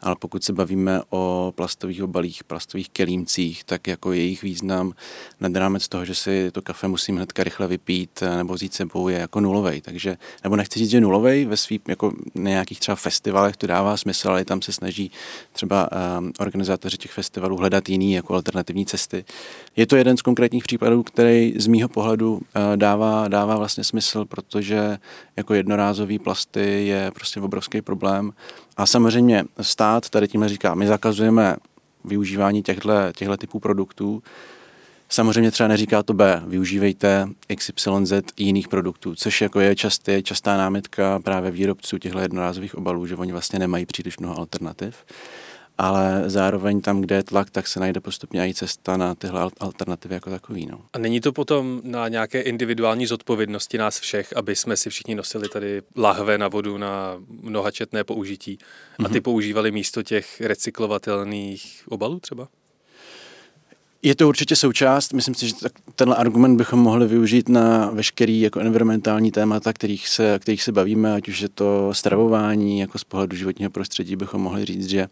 Ale 0.00 0.16
pokud 0.18 0.44
se 0.44 0.52
bavíme 0.52 1.00
o 1.10 1.52
plastových 1.56 2.02
obalích, 2.02 2.44
plastových 2.44 2.88
kelímcích, 2.88 3.64
tak 3.64 3.86
jako 3.86 4.12
jejich 4.12 4.42
význam 4.42 4.92
nad 5.40 5.56
rámec 5.56 5.88
toho, 5.88 6.04
že 6.04 6.14
si 6.14 6.50
to 6.52 6.62
kafe 6.62 6.88
musím 6.88 7.16
hnedka 7.16 7.44
rychle 7.44 7.66
vypít 7.66 8.22
nebo 8.36 8.54
vzít 8.54 8.74
sebou, 8.74 9.08
je 9.08 9.18
jako 9.18 9.40
nulový. 9.40 9.80
Takže, 9.80 10.16
nebo 10.44 10.56
nechci 10.56 10.78
říct, 10.78 10.90
že 10.90 11.00
nulový 11.00 11.44
ve 11.44 11.56
svým 11.56 11.80
jako 11.88 12.12
nějakých 12.34 12.80
třeba 12.80 12.96
festivalech 12.96 13.56
to 13.56 13.66
dává 13.66 13.96
smysl, 13.96 14.28
ale 14.28 14.44
tam 14.44 14.62
se 14.62 14.72
snaží 14.72 15.10
třeba 15.52 15.88
um, 16.18 16.32
organizátoři 16.38 16.96
těch 16.96 17.12
festivalů 17.12 17.56
hledat 17.56 17.88
jiný 17.88 18.12
jako 18.12 18.34
alternativní 18.34 18.86
cesty. 18.86 19.24
Je 19.76 19.86
to 19.86 19.97
jeden 19.98 20.16
z 20.16 20.22
konkrétních 20.22 20.64
případů, 20.64 21.02
který 21.02 21.54
z 21.56 21.66
mýho 21.66 21.88
pohledu 21.88 22.32
uh, 22.34 22.40
dává, 22.76 23.28
dává 23.28 23.56
vlastně 23.56 23.84
smysl, 23.84 24.24
protože 24.24 24.98
jako 25.36 25.54
jednorázový 25.54 26.18
plasty 26.18 26.86
je 26.86 27.10
prostě 27.14 27.40
obrovský 27.40 27.82
problém. 27.82 28.32
A 28.76 28.86
samozřejmě 28.86 29.44
stát 29.60 30.10
tady 30.10 30.28
tímhle 30.28 30.48
říká, 30.48 30.74
my 30.74 30.86
zakazujeme 30.86 31.56
využívání 32.04 32.62
těchto, 32.62 32.92
těchto 33.16 33.36
typů 33.36 33.60
produktů, 33.60 34.22
Samozřejmě 35.10 35.50
třeba 35.50 35.68
neříká 35.68 36.02
to 36.02 36.14
B, 36.14 36.42
využívejte 36.46 37.28
XYZ 37.56 38.12
jiných 38.36 38.68
produktů, 38.68 39.14
což 39.14 39.40
jako 39.40 39.60
je 39.60 39.76
častý, 39.76 40.22
častá 40.22 40.56
námitka 40.56 41.20
právě 41.20 41.50
výrobců 41.50 41.98
těchto 41.98 42.18
jednorázových 42.18 42.74
obalů, 42.74 43.06
že 43.06 43.16
oni 43.16 43.32
vlastně 43.32 43.58
nemají 43.58 43.86
příliš 43.86 44.18
mnoho 44.18 44.38
alternativ. 44.38 45.04
Ale 45.78 46.22
zároveň 46.26 46.80
tam, 46.80 47.00
kde 47.00 47.16
je 47.16 47.22
tlak, 47.22 47.50
tak 47.50 47.68
se 47.68 47.80
najde 47.80 48.00
postupně 48.00 48.48
i 48.48 48.54
cesta 48.54 48.96
na 48.96 49.14
tyhle 49.14 49.50
alternativy 49.60 50.14
jako 50.14 50.30
takový. 50.30 50.66
No. 50.66 50.80
A 50.92 50.98
není 50.98 51.20
to 51.20 51.32
potom 51.32 51.80
na 51.84 52.08
nějaké 52.08 52.40
individuální 52.40 53.06
zodpovědnosti 53.06 53.78
nás 53.78 54.00
všech, 54.00 54.36
aby 54.36 54.56
jsme 54.56 54.76
si 54.76 54.90
všichni 54.90 55.14
nosili 55.14 55.48
tady 55.48 55.82
lahve 55.96 56.38
na 56.38 56.48
vodu 56.48 56.78
na 56.78 57.16
mnohačetné 57.42 58.04
použití 58.04 58.58
a 59.04 59.08
ty 59.08 59.14
mm-hmm. 59.14 59.22
používali 59.22 59.70
místo 59.70 60.02
těch 60.02 60.40
recyklovatelných 60.40 61.82
obalů 61.88 62.20
třeba? 62.20 62.48
Je 64.02 64.14
to 64.14 64.28
určitě 64.28 64.56
součást. 64.56 65.12
Myslím 65.12 65.34
si, 65.34 65.48
že 65.48 65.54
tenhle 65.94 66.16
argument 66.16 66.56
bychom 66.56 66.78
mohli 66.78 67.06
využít 67.06 67.48
na 67.48 67.90
veškerý 67.90 68.40
jako 68.40 68.60
environmentální 68.60 69.30
témata, 69.30 69.72
kterých 69.72 70.08
se, 70.08 70.38
kterých 70.38 70.62
se 70.62 70.72
bavíme, 70.72 71.14
ať 71.14 71.28
už 71.28 71.40
je 71.40 71.48
to 71.48 71.94
stravování, 71.94 72.80
jako 72.80 72.98
z 72.98 73.04
pohledu 73.04 73.36
životního 73.36 73.70
prostředí 73.70 74.16
bychom 74.16 74.40
mohli 74.40 74.64
říct, 74.64 74.88
že 74.88 75.08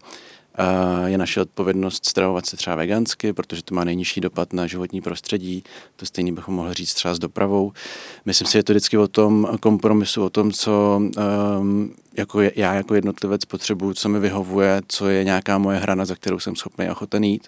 je 1.05 1.17
naše 1.17 1.41
odpovědnost 1.41 2.05
stravovat 2.05 2.45
se 2.45 2.57
třeba 2.57 2.75
vegansky, 2.75 3.33
protože 3.33 3.63
to 3.63 3.75
má 3.75 3.83
nejnižší 3.83 4.21
dopad 4.21 4.53
na 4.53 4.67
životní 4.67 5.01
prostředí. 5.01 5.63
To 5.95 6.05
stejný 6.05 6.31
bychom 6.31 6.55
mohli 6.55 6.73
říct 6.73 6.93
třeba 6.93 7.13
s 7.13 7.19
dopravou. 7.19 7.71
Myslím 8.25 8.47
si, 8.47 8.53
že 8.53 8.59
je 8.59 8.63
to 8.63 8.73
vždycky 8.73 8.97
o 8.97 9.07
tom 9.07 9.47
kompromisu, 9.59 10.23
o 10.23 10.29
tom, 10.29 10.51
co 10.51 11.01
um, 11.59 11.93
jako 12.17 12.41
já 12.41 12.73
jako 12.73 12.95
jednotlivec 12.95 13.45
potřebuju, 13.45 13.93
co 13.93 14.09
mi 14.09 14.19
vyhovuje, 14.19 14.81
co 14.87 15.07
je 15.07 15.23
nějaká 15.23 15.57
moje 15.57 15.77
hrana, 15.77 16.05
za 16.05 16.15
kterou 16.15 16.39
jsem 16.39 16.55
schopný 16.55 16.87
a 16.87 16.91
ochoten 16.91 17.23
jít. 17.23 17.47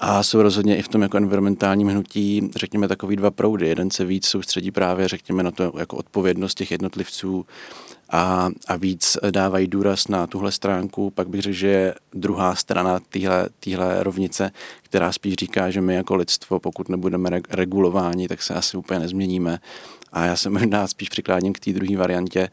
A 0.00 0.22
jsou 0.22 0.42
rozhodně 0.42 0.76
i 0.76 0.82
v 0.82 0.88
tom 0.88 1.02
jako 1.02 1.16
environmentálním 1.16 1.88
hnutí, 1.88 2.50
řekněme, 2.56 2.88
takový 2.88 3.16
dva 3.16 3.30
proudy. 3.30 3.68
Jeden 3.68 3.90
se 3.90 4.04
víc 4.04 4.26
soustředí 4.26 4.70
právě, 4.70 5.08
řekněme, 5.08 5.42
na 5.42 5.50
to 5.50 5.72
jako 5.78 5.96
odpovědnost 5.96 6.54
těch 6.54 6.70
jednotlivců 6.70 7.46
a, 8.10 8.50
a 8.68 8.76
víc 8.76 9.18
dávají 9.30 9.66
důraz 9.66 10.08
na 10.08 10.26
tuhle 10.26 10.52
stránku. 10.52 11.10
Pak 11.10 11.28
bych 11.28 11.40
řekl, 11.42 11.56
že 11.56 11.68
je 11.68 11.94
druhá 12.12 12.54
strana 12.54 13.00
téhle 13.60 14.02
rovnice, 14.02 14.50
která 14.82 15.12
spíš 15.12 15.34
říká, 15.34 15.70
že 15.70 15.80
my 15.80 15.94
jako 15.94 16.14
lidstvo, 16.14 16.60
pokud 16.60 16.88
nebudeme 16.88 17.40
regulováni, 17.50 18.28
tak 18.28 18.42
se 18.42 18.54
asi 18.54 18.76
úplně 18.76 19.00
nezměníme. 19.00 19.58
A 20.12 20.24
já 20.24 20.36
se 20.36 20.50
možná 20.50 20.86
spíš 20.86 21.08
přikláním 21.08 21.52
k 21.52 21.60
té 21.60 21.72
druhé 21.72 21.96
variantě, 21.96 22.50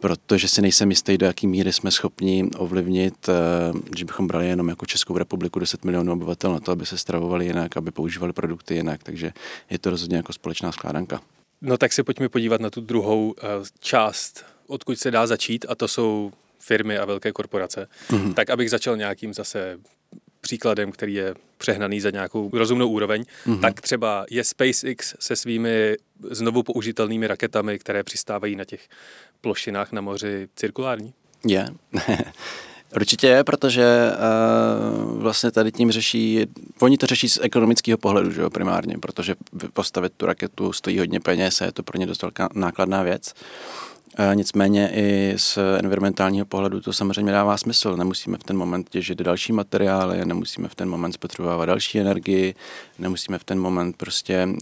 protože 0.00 0.48
si 0.48 0.62
nejsem 0.62 0.90
jistý, 0.90 1.18
do 1.18 1.26
jaký 1.26 1.46
míry 1.46 1.72
jsme 1.72 1.90
schopni 1.90 2.50
ovlivnit, 2.56 3.28
že 3.96 4.04
bychom 4.04 4.26
brali 4.26 4.48
jenom 4.48 4.68
jako 4.68 4.86
Českou 4.86 5.18
republiku 5.18 5.58
10 5.58 5.84
milionů 5.84 6.12
obyvatel 6.12 6.52
na 6.52 6.60
to, 6.60 6.72
aby 6.72 6.86
se 6.86 6.98
stravovali 6.98 7.46
jinak, 7.46 7.76
aby 7.76 7.90
používali 7.90 8.32
produkty 8.32 8.74
jinak, 8.74 9.02
takže 9.02 9.32
je 9.70 9.78
to 9.78 9.90
rozhodně 9.90 10.16
jako 10.16 10.32
společná 10.32 10.72
skládanka. 10.72 11.20
No 11.60 11.78
tak 11.78 11.92
se 11.92 12.04
pojďme 12.04 12.28
podívat 12.28 12.60
na 12.60 12.70
tu 12.70 12.80
druhou 12.80 13.34
eh, 13.38 13.46
část, 13.80 14.44
odkud 14.68 14.98
se 14.98 15.10
dá 15.10 15.26
začít 15.26 15.66
a 15.68 15.74
to 15.74 15.88
jsou 15.88 16.32
firmy 16.58 16.98
a 16.98 17.04
velké 17.04 17.32
korporace. 17.32 17.88
Mm-hmm. 18.10 18.34
Tak 18.34 18.50
abych 18.50 18.70
začal 18.70 18.96
nějakým 18.96 19.34
zase 19.34 19.78
příkladem, 20.40 20.92
který 20.92 21.14
je 21.14 21.34
přehnaný 21.58 22.00
za 22.00 22.10
nějakou 22.10 22.50
rozumnou 22.52 22.88
úroveň, 22.88 23.24
mm-hmm. 23.46 23.60
tak 23.60 23.80
třeba 23.80 24.26
je 24.30 24.44
SpaceX 24.44 25.14
se 25.20 25.36
svými 25.36 25.96
znovu 26.30 26.62
použitelnými 26.62 27.26
raketami, 27.26 27.78
které 27.78 28.02
přistávají 28.02 28.56
na 28.56 28.64
těch 28.64 28.88
plošinách 29.40 29.92
na 29.92 30.00
moři 30.00 30.48
cirkulární? 30.56 31.14
Je. 31.46 31.68
Určitě 32.96 33.26
je, 33.26 33.44
protože 33.44 34.10
uh, 34.10 35.22
vlastně 35.22 35.50
tady 35.50 35.72
tím 35.72 35.90
řeší, 35.90 36.46
oni 36.80 36.98
to 36.98 37.06
řeší 37.06 37.28
z 37.28 37.38
ekonomického 37.42 37.98
pohledu, 37.98 38.30
že 38.30 38.40
jo, 38.40 38.50
primárně, 38.50 38.98
protože 38.98 39.34
postavit 39.72 40.12
tu 40.16 40.26
raketu 40.26 40.72
stojí 40.72 40.98
hodně 40.98 41.20
peněz 41.20 41.60
a 41.60 41.64
je 41.64 41.72
to 41.72 41.82
pro 41.82 41.98
ně 41.98 42.06
dost 42.06 42.22
velká 42.22 42.48
nákladná 42.54 43.02
věc. 43.02 43.34
Nicméně 44.34 44.90
i 44.94 45.34
z 45.36 45.58
environmentálního 45.78 46.46
pohledu 46.46 46.80
to 46.80 46.92
samozřejmě 46.92 47.32
dává 47.32 47.56
smysl. 47.56 47.96
Nemusíme 47.96 48.38
v 48.38 48.44
ten 48.44 48.56
moment 48.56 48.88
těžit 48.88 49.18
další 49.18 49.52
materiály, 49.52 50.24
nemusíme 50.24 50.68
v 50.68 50.74
ten 50.74 50.88
moment 50.88 51.12
spotřebovávat 51.12 51.68
další 51.68 52.00
energii, 52.00 52.54
nemusíme 52.98 53.38
v 53.38 53.44
ten 53.44 53.60
moment 53.60 53.96
prostě 53.96 54.46
uh, 54.46 54.56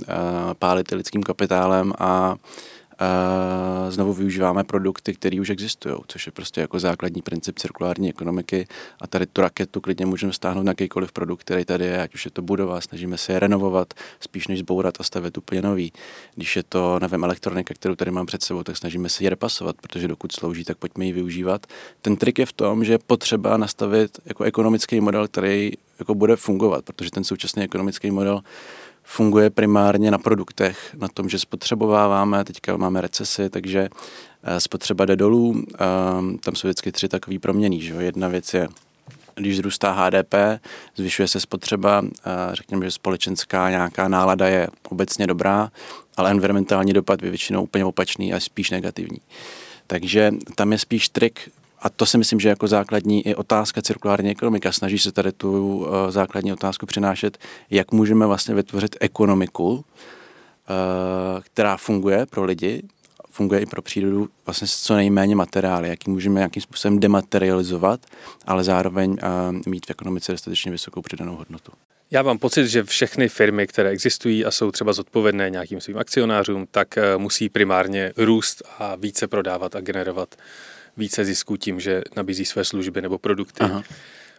pálit 0.58 0.90
lidským 0.90 1.22
kapitálem 1.22 1.92
a 1.98 2.30
uh, 2.30 2.36
znovu 3.88 4.12
využíváme 4.12 4.64
produkty, 4.64 5.14
které 5.14 5.40
už 5.40 5.50
existují, 5.50 5.96
což 6.08 6.26
je 6.26 6.32
prostě 6.32 6.60
jako 6.60 6.78
základní 6.78 7.22
princip 7.22 7.58
cirkulární 7.58 8.08
ekonomiky 8.08 8.66
a 9.00 9.06
tady 9.06 9.26
tu 9.26 9.40
raketu 9.40 9.80
klidně 9.80 10.06
můžeme 10.06 10.32
stáhnout 10.32 10.62
na 10.62 10.70
jakýkoliv 10.70 11.12
produkt, 11.12 11.40
který 11.40 11.64
tady 11.64 11.84
je, 11.84 12.02
ať 12.02 12.14
už 12.14 12.24
je 12.24 12.30
to 12.30 12.42
budova, 12.42 12.80
snažíme 12.80 13.18
se 13.18 13.32
je 13.32 13.38
renovovat, 13.38 13.94
spíš 14.20 14.48
než 14.48 14.58
zbourat 14.58 14.94
a 15.00 15.02
stavět 15.02 15.38
úplně 15.38 15.62
nový. 15.62 15.92
Když 16.34 16.56
je 16.56 16.62
to, 16.62 16.98
nevím, 16.98 17.24
elektronika, 17.24 17.74
kterou 17.74 17.94
tady 17.94 18.10
mám 18.10 18.26
před 18.26 18.42
sebou, 18.42 18.62
tak 18.62 18.76
snažíme 18.76 19.08
se 19.08 19.24
ji 19.24 19.28
repasovat, 19.28 19.76
protože 19.82 20.08
dokud 20.08 20.32
slouží, 20.32 20.64
tak 20.64 20.76
pojďme 20.76 21.04
ji 21.04 21.12
využívat. 21.12 21.66
Ten 22.02 22.16
trik 22.16 22.38
je 22.38 22.46
v 22.46 22.52
tom, 22.52 22.84
že 22.84 22.98
potřeba 22.98 23.56
nastavit 23.56 24.18
jako 24.24 24.44
ekonomický 24.44 25.00
model, 25.00 25.28
který 25.28 25.72
jako 25.98 26.14
bude 26.14 26.36
fungovat, 26.36 26.84
protože 26.84 27.10
ten 27.10 27.24
současný 27.24 27.62
ekonomický 27.62 28.10
model 28.10 28.42
funguje 29.06 29.50
primárně 29.50 30.10
na 30.10 30.18
produktech, 30.18 30.94
na 30.98 31.08
tom, 31.08 31.28
že 31.28 31.38
spotřebováváme, 31.38 32.44
teďka 32.44 32.76
máme 32.76 33.00
recesi, 33.00 33.50
takže 33.50 33.88
eh, 34.42 34.60
spotřeba 34.60 35.04
jde 35.04 35.16
dolů, 35.16 35.64
tam 36.40 36.54
jsou 36.54 36.68
vždycky 36.68 36.92
tři 36.92 37.08
takové 37.08 37.38
proměny. 37.38 37.80
Že? 37.80 37.94
Jedna 37.94 38.28
věc 38.28 38.54
je, 38.54 38.68
když 39.34 39.56
zrůstá 39.56 39.92
HDP, 39.92 40.34
zvyšuje 40.96 41.28
se 41.28 41.40
spotřeba, 41.40 42.02
řekněme, 42.52 42.84
že 42.84 42.90
společenská 42.90 43.70
nějaká 43.70 44.08
nálada 44.08 44.48
je 44.48 44.68
obecně 44.88 45.26
dobrá, 45.26 45.70
ale 46.16 46.30
environmentální 46.30 46.92
dopad 46.92 47.22
je 47.22 47.30
většinou 47.30 47.62
úplně 47.62 47.84
opačný 47.84 48.34
a 48.34 48.40
spíš 48.40 48.70
negativní. 48.70 49.18
Takže 49.86 50.32
tam 50.54 50.72
je 50.72 50.78
spíš 50.78 51.08
trik 51.08 51.50
a 51.86 51.88
to 51.88 52.06
si 52.06 52.18
myslím, 52.18 52.40
že 52.40 52.48
jako 52.48 52.66
základní 52.68 53.26
i 53.26 53.34
otázka 53.34 53.82
cirkulární 53.82 54.30
ekonomika. 54.30 54.72
Snaží 54.72 54.98
se 54.98 55.12
tady 55.12 55.32
tu 55.32 55.76
uh, 55.76 55.86
základní 56.08 56.52
otázku 56.52 56.86
přinášet, 56.86 57.38
jak 57.70 57.92
můžeme 57.92 58.26
vlastně 58.26 58.54
vytvořit 58.54 58.96
ekonomiku, 59.00 59.70
uh, 59.70 59.82
která 61.40 61.76
funguje 61.76 62.26
pro 62.26 62.44
lidi, 62.44 62.82
funguje 63.30 63.60
i 63.60 63.66
pro 63.66 63.82
přírodu 63.82 64.28
vlastně 64.46 64.66
s 64.66 64.82
co 64.82 64.96
nejméně 64.96 65.36
materiály, 65.36 65.88
jaký 65.88 66.10
můžeme 66.10 66.40
nějakým 66.40 66.62
způsobem 66.62 67.00
dematerializovat, 67.00 68.00
ale 68.46 68.64
zároveň 68.64 69.10
uh, 69.10 69.18
mít 69.66 69.86
v 69.86 69.90
ekonomice 69.90 70.32
dostatečně 70.32 70.72
vysokou 70.72 71.02
přidanou 71.02 71.36
hodnotu. 71.36 71.72
Já 72.10 72.22
mám 72.22 72.38
pocit, 72.38 72.68
že 72.68 72.82
všechny 72.82 73.28
firmy, 73.28 73.66
které 73.66 73.90
existují 73.90 74.44
a 74.44 74.50
jsou 74.50 74.70
třeba 74.70 74.92
zodpovědné 74.92 75.50
nějakým 75.50 75.80
svým 75.80 75.98
akcionářům, 75.98 76.66
tak 76.70 76.98
musí 77.16 77.48
primárně 77.48 78.12
růst 78.16 78.62
a 78.78 78.94
více 78.96 79.26
prodávat 79.26 79.76
a 79.76 79.80
generovat 79.80 80.34
více 80.96 81.24
zisku 81.24 81.56
tím, 81.56 81.80
že 81.80 82.02
nabízí 82.16 82.44
své 82.44 82.64
služby 82.64 83.02
nebo 83.02 83.18
produkty 83.18 83.60
Aha. 83.60 83.82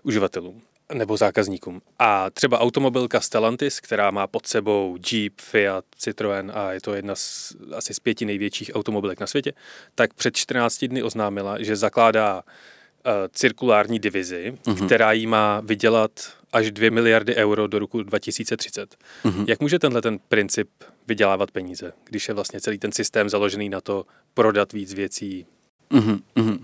uživatelům 0.04 0.62
nebo 0.94 1.18
zákazníkům. 1.18 1.82
A 2.00 2.30
třeba 2.30 2.60
automobilka 2.60 3.22
Stellantis, 3.22 3.80
která 3.80 4.12
má 4.12 4.28
pod 4.28 4.48
sebou 4.48 4.98
Jeep, 5.12 5.34
Fiat, 5.42 5.86
Citroën 6.00 6.52
a 6.54 6.72
je 6.72 6.82
to 6.82 6.94
jedna 6.94 7.16
z 7.16 7.56
asi 7.76 7.94
z 7.94 8.00
pěti 8.00 8.26
největších 8.26 8.72
automobilek 8.74 9.20
na 9.20 9.28
světě, 9.28 9.54
tak 9.96 10.14
před 10.14 10.36
14 10.36 10.86
dny 10.86 11.04
oznámila, 11.04 11.64
že 11.64 11.76
zakládá 11.76 12.36
uh, 12.36 13.12
cirkulární 13.32 14.00
divizi, 14.00 14.54
uh-huh. 14.64 14.86
která 14.86 15.12
jí 15.12 15.28
má 15.28 15.60
vydělat 15.60 16.12
až 16.54 16.72
2 16.72 16.92
miliardy 16.92 17.36
euro 17.36 17.68
do 17.68 17.80
roku 17.80 18.04
2030. 18.04 18.96
Uh-huh. 19.26 19.46
Jak 19.48 19.60
může 19.60 19.80
tenhle 19.80 20.02
ten 20.02 20.20
princip 20.20 20.70
vydělávat 21.08 21.52
peníze, 21.52 21.94
když 22.04 22.28
je 22.28 22.34
vlastně 22.34 22.62
celý 22.62 22.78
ten 22.78 22.92
systém 22.92 23.30
založený 23.30 23.70
na 23.70 23.82
to 23.82 24.06
prodat 24.34 24.74
víc 24.74 24.94
věcí 24.94 25.46
Mm-hmm, 25.92 26.20
mm-hmm. 26.36 26.60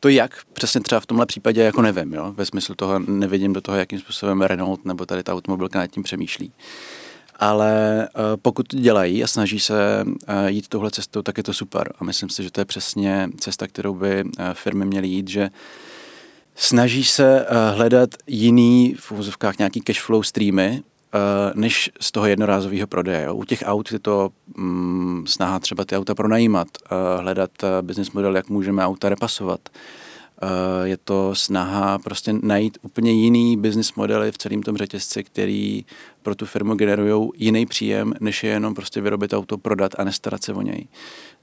To 0.00 0.08
jak, 0.08 0.42
přesně 0.52 0.80
třeba 0.80 1.00
v 1.00 1.06
tomhle 1.06 1.26
případě, 1.26 1.62
jako 1.62 1.82
nevím, 1.82 2.14
jo? 2.14 2.32
ve 2.32 2.46
smyslu 2.46 2.74
toho 2.74 2.98
nevidím 2.98 3.52
do 3.52 3.60
toho, 3.60 3.78
jakým 3.78 3.98
způsobem 3.98 4.42
Renault 4.42 4.84
nebo 4.84 5.06
tady 5.06 5.22
ta 5.22 5.32
automobilka 5.32 5.78
nad 5.78 5.86
tím 5.86 6.02
přemýšlí. 6.02 6.52
Ale 7.36 8.08
uh, 8.14 8.22
pokud 8.42 8.74
dělají 8.74 9.24
a 9.24 9.26
snaží 9.26 9.60
se 9.60 10.04
uh, 10.04 10.14
jít 10.46 10.68
touhle 10.68 10.90
cestou, 10.90 11.22
tak 11.22 11.36
je 11.36 11.42
to 11.42 11.52
super. 11.52 11.92
A 11.98 12.04
myslím 12.04 12.28
si, 12.28 12.42
že 12.42 12.50
to 12.50 12.60
je 12.60 12.64
přesně 12.64 13.28
cesta, 13.40 13.66
kterou 13.66 13.94
by 13.94 14.24
uh, 14.24 14.30
firmy 14.52 14.84
měly 14.84 15.08
jít, 15.08 15.28
že 15.28 15.50
snaží 16.54 17.04
se 17.04 17.46
hledat 17.74 18.10
jiný, 18.26 18.94
v 18.98 19.12
úvozovkách 19.12 19.58
nějaký 19.58 19.80
cash 19.80 20.00
flow 20.00 20.22
streamy, 20.22 20.82
než 21.54 21.90
z 22.00 22.12
toho 22.12 22.26
jednorázového 22.26 22.86
prodeje. 22.86 23.22
Jo. 23.22 23.34
U 23.34 23.44
těch 23.44 23.62
aut 23.66 23.92
je 23.92 23.98
to 23.98 24.30
mm, 24.56 25.24
snaha 25.26 25.58
třeba 25.58 25.84
ty 25.84 25.96
auta 25.96 26.14
pronajímat, 26.14 26.68
uh, 26.68 27.22
hledat 27.22 27.50
uh, 27.62 27.68
business 27.82 28.12
model, 28.12 28.36
jak 28.36 28.48
můžeme 28.48 28.84
auta 28.84 29.08
repasovat. 29.08 29.60
Je 30.84 30.96
to 30.96 31.34
snaha 31.34 31.98
prostě 31.98 32.32
najít 32.42 32.78
úplně 32.82 33.12
jiný 33.12 33.56
business 33.56 33.94
modely 33.94 34.32
v 34.32 34.38
celém 34.38 34.62
tom 34.62 34.76
řetězci, 34.76 35.24
který 35.24 35.84
pro 36.22 36.34
tu 36.34 36.46
firmu 36.46 36.74
generují 36.74 37.30
jiný 37.36 37.66
příjem, 37.66 38.14
než 38.20 38.44
je 38.44 38.50
jenom 38.50 38.74
prostě 38.74 39.00
vyrobit 39.00 39.32
auto, 39.32 39.58
prodat 39.58 39.92
a 39.98 40.04
nestarat 40.04 40.44
se 40.44 40.52
o 40.52 40.62
něj. 40.62 40.88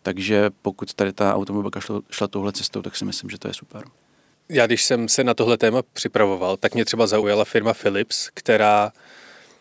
Takže 0.01 0.49
pokud 0.61 0.93
tady 0.93 1.13
ta 1.13 1.35
automobilka 1.35 1.79
šla, 1.79 2.01
šla 2.11 2.27
touhle 2.27 2.51
cestou, 2.51 2.81
tak 2.81 2.95
si 2.95 3.05
myslím, 3.05 3.29
že 3.29 3.37
to 3.37 3.47
je 3.47 3.53
super. 3.53 3.83
Já 4.49 4.67
když 4.67 4.83
jsem 4.83 5.09
se 5.09 5.23
na 5.23 5.33
tohle 5.33 5.57
téma 5.57 5.81
připravoval, 5.93 6.57
tak 6.57 6.73
mě 6.73 6.85
třeba 6.85 7.07
zaujala 7.07 7.45
firma 7.45 7.73
Philips, 7.73 8.29
která 8.33 8.91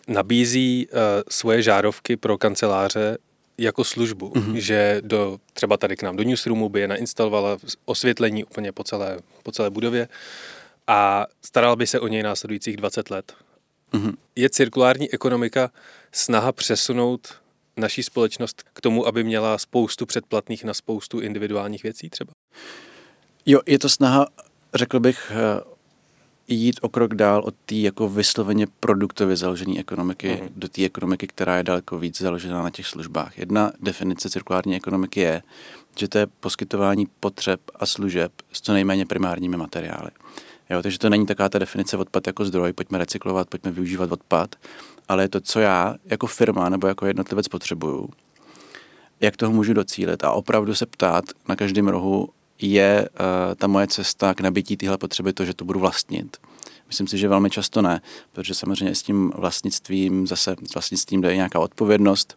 nabízí 0.09 0.87
uh, 0.87 0.99
svoje 1.29 1.63
žárovky 1.63 2.17
pro 2.17 2.39
kanceláře 2.39 3.19
jako 3.59 3.85
službu, 3.85 4.31
mm-hmm. 4.31 4.55
že 4.55 5.01
do, 5.05 5.39
třeba 5.53 5.77
tady 5.77 5.97
k 5.97 6.03
nám 6.03 6.17
do 6.17 6.25
newsroomu 6.25 6.69
by 6.69 6.81
je 6.81 6.89
nainstalovala 6.89 7.59
osvětlení 7.85 8.45
úplně 8.45 8.73
po 8.73 8.85
celé, 8.85 9.19
po 9.43 9.53
celé 9.53 9.71
budově 9.71 10.09
a 10.87 11.27
staral 11.43 11.77
by 11.77 11.87
se 11.87 12.01
o 12.01 12.09
něj 12.09 12.23
následujících 12.23 12.77
20 12.77 13.11
let. 13.11 13.33
Mm-hmm. 13.93 14.15
Je 14.37 14.51
cirkulární 14.51 15.15
ekonomika 15.15 15.71
snaha 16.13 16.53
přesunout 16.53 17.35
naší 17.77 18.03
společnost 18.03 18.63
k 18.73 18.81
tomu, 18.81 19.07
aby 19.07 19.25
měla 19.25 19.59
spoustu 19.59 20.07
předplatných 20.07 20.65
na 20.65 20.75
spoustu 20.75 21.21
individuálních 21.21 21.83
věcí 21.83 22.11
třeba? 22.11 22.33
Jo, 23.47 23.61
je 23.67 23.79
to 23.79 23.89
snaha, 23.89 24.27
řekl 24.75 25.01
bych, 25.01 25.33
eh, 25.35 25.74
jít 26.49 26.79
o 26.83 26.89
krok 26.89 27.15
dál 27.15 27.43
od 27.45 27.55
té 27.67 27.75
jako 27.75 28.09
vysloveně 28.09 28.67
produktově 28.81 29.37
založené 29.37 29.81
ekonomiky 29.81 30.41
mm. 30.43 30.49
do 30.57 30.69
té 30.69 30.85
ekonomiky, 30.85 31.27
která 31.27 31.57
je 31.57 31.63
daleko 31.63 31.99
víc 31.99 32.21
založená 32.21 32.63
na 32.63 32.71
těch 32.71 32.87
službách. 32.87 33.39
Jedna 33.39 33.73
definice 33.81 34.31
cirkulární 34.31 34.77
ekonomiky 34.77 35.21
je, 35.21 35.43
že 35.99 36.09
to 36.09 36.19
je 36.19 36.27
poskytování 36.41 37.07
potřeb 37.21 37.61
a 37.75 37.87
služeb 37.87 38.33
s 38.53 38.61
co 38.61 38.73
nejméně 38.73 39.07
primárními 39.07 39.57
materiály. 39.57 40.11
Jo, 40.71 40.83
takže 40.83 40.99
to 40.99 41.11
není 41.11 41.27
taková 41.27 41.49
ta 41.49 41.59
definice 41.59 41.97
odpad 41.97 42.27
jako 42.27 42.45
zdroj, 42.45 42.73
pojďme 42.73 42.99
recyklovat, 42.99 43.49
pojďme 43.49 43.71
využívat 43.71 44.13
odpad, 44.13 44.57
ale 45.09 45.25
je 45.25 45.29
to, 45.29 45.41
co 45.41 45.61
já 45.61 45.95
jako 46.05 46.27
firma 46.27 46.69
nebo 46.69 46.87
jako 46.87 47.07
jednotlivec 47.07 47.49
potřebuju, 47.49 48.09
jak 49.21 49.37
toho 49.37 49.53
můžu 49.53 49.73
docílit 49.73 50.25
a 50.25 50.33
opravdu 50.33 50.75
se 50.75 50.87
ptát 50.87 51.25
na 51.49 51.57
každém 51.57 51.89
rohu, 51.89 52.29
je 52.61 53.09
uh, 53.09 53.55
ta 53.55 53.67
moje 53.67 53.87
cesta 53.87 54.35
k 54.35 54.41
nabití 54.41 54.77
téhle 54.77 54.99
potřeby 54.99 55.33
to, 55.33 55.45
že 55.45 55.55
to 55.55 55.65
budu 55.65 55.81
vlastnit. 55.81 56.37
Myslím 56.89 57.07
si, 57.07 57.19
že 57.19 57.29
velmi 57.29 57.51
často 57.51 57.83
ne, 57.83 58.01
protože 58.33 58.55
samozřejmě 58.55 58.95
s 58.95 59.03
tím 59.03 59.33
vlastnictvím, 59.37 60.27
zase 60.27 60.57
s 60.71 60.75
vlastnictvím 60.75 61.21
jde 61.21 61.37
nějaká 61.37 61.61
odpovědnost, 61.61 62.35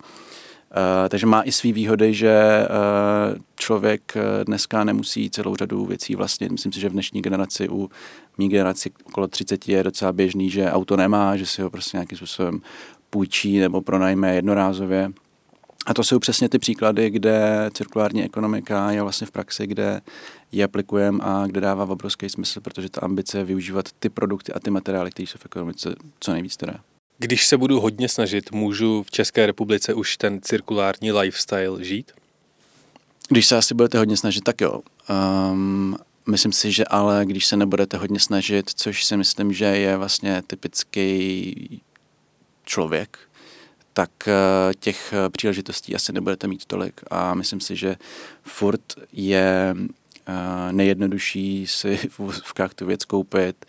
Uh, 0.72 1.10
takže 1.10 1.26
má 1.26 1.42
i 1.42 1.52
své 1.52 1.72
výhody, 1.72 2.14
že 2.14 2.68
uh, 2.70 3.38
člověk 3.56 4.14
dneska 4.44 4.84
nemusí 4.84 5.30
celou 5.30 5.56
řadu 5.56 5.86
věcí 5.86 6.16
vlastnit. 6.16 6.52
Myslím 6.52 6.72
si, 6.72 6.80
že 6.80 6.90
v 6.90 6.92
dnešní 6.92 7.22
generaci, 7.22 7.70
u 7.70 7.90
mý 8.38 8.50
generaci 8.50 8.92
okolo 9.04 9.28
30 9.28 9.68
je 9.68 9.84
docela 9.84 10.12
běžný, 10.12 10.50
že 10.50 10.72
auto 10.72 10.98
nemá, 10.98 11.38
že 11.38 11.46
si 11.46 11.62
ho 11.62 11.70
prostě 11.70 11.98
nějakým 11.98 12.18
způsobem 12.18 12.62
půjčí 13.10 13.60
nebo 13.60 13.82
pronajme 13.82 14.36
jednorázově. 14.36 15.12
A 15.86 15.94
to 15.94 16.04
jsou 16.04 16.20
přesně 16.20 16.50
ty 16.50 16.60
příklady, 16.60 17.10
kde 17.10 17.70
cirkulární 17.74 18.24
ekonomika 18.24 18.92
je 18.92 19.02
vlastně 19.02 19.28
v 19.28 19.32
praxi, 19.32 19.68
kde 19.68 20.02
ji 20.52 20.64
aplikujeme 20.64 21.20
a 21.22 21.44
kde 21.48 21.62
dává 21.62 21.86
obrovský 21.86 22.30
smysl, 22.30 22.62
protože 22.62 22.90
ta 22.90 23.02
ambice 23.02 23.38
je 23.38 23.44
využívat 23.44 23.86
ty 24.00 24.10
produkty 24.10 24.54
a 24.54 24.60
ty 24.60 24.70
materiály, 24.70 25.12
které 25.12 25.28
jsou 25.28 25.38
v 25.38 25.46
ekonomice 25.46 25.96
co 26.20 26.32
nejvíc 26.32 26.58
teda. 26.58 26.74
Když 27.18 27.48
se 27.48 27.58
budu 27.58 27.80
hodně 27.80 28.10
snažit, 28.10 28.52
můžu 28.52 29.04
v 29.04 29.12
České 29.12 29.46
republice 29.46 29.94
už 29.94 30.18
ten 30.18 30.40
cirkulární 30.42 31.12
lifestyle 31.12 31.84
žít? 31.84 32.12
Když 33.30 33.46
se 33.46 33.58
asi 33.58 33.74
budete 33.74 33.98
hodně 33.98 34.18
snažit, 34.18 34.44
tak 34.44 34.62
jo. 34.62 34.82
Um, 35.52 35.98
myslím 36.28 36.52
si, 36.52 36.72
že 36.72 36.86
ale 36.86 37.26
když 37.26 37.46
se 37.46 37.58
nebudete 37.58 37.98
hodně 37.98 38.20
snažit, 38.20 38.70
což 38.76 39.06
si 39.06 39.18
myslím, 39.18 39.54
že 39.54 39.66
je 39.66 39.98
vlastně 39.98 40.44
typický 40.48 41.82
člověk, 42.66 43.20
tak 43.98 44.28
eh, 44.28 44.34
těch 44.80 45.14
eh, 45.14 45.30
příležitostí 45.30 45.96
asi 45.96 46.14
nebudete 46.14 46.48
mít 46.48 46.66
tolik. 46.66 47.02
A 47.12 47.34
myslím 47.34 47.60
si, 47.60 47.76
že 47.76 47.96
furt 48.44 48.82
je 49.14 49.76
eh, 49.76 50.34
nejjednodušší 50.72 51.68
si 51.68 51.98
v 52.30 52.54
tu 52.76 52.86
věc 52.86 53.06
koupit, 53.06 53.66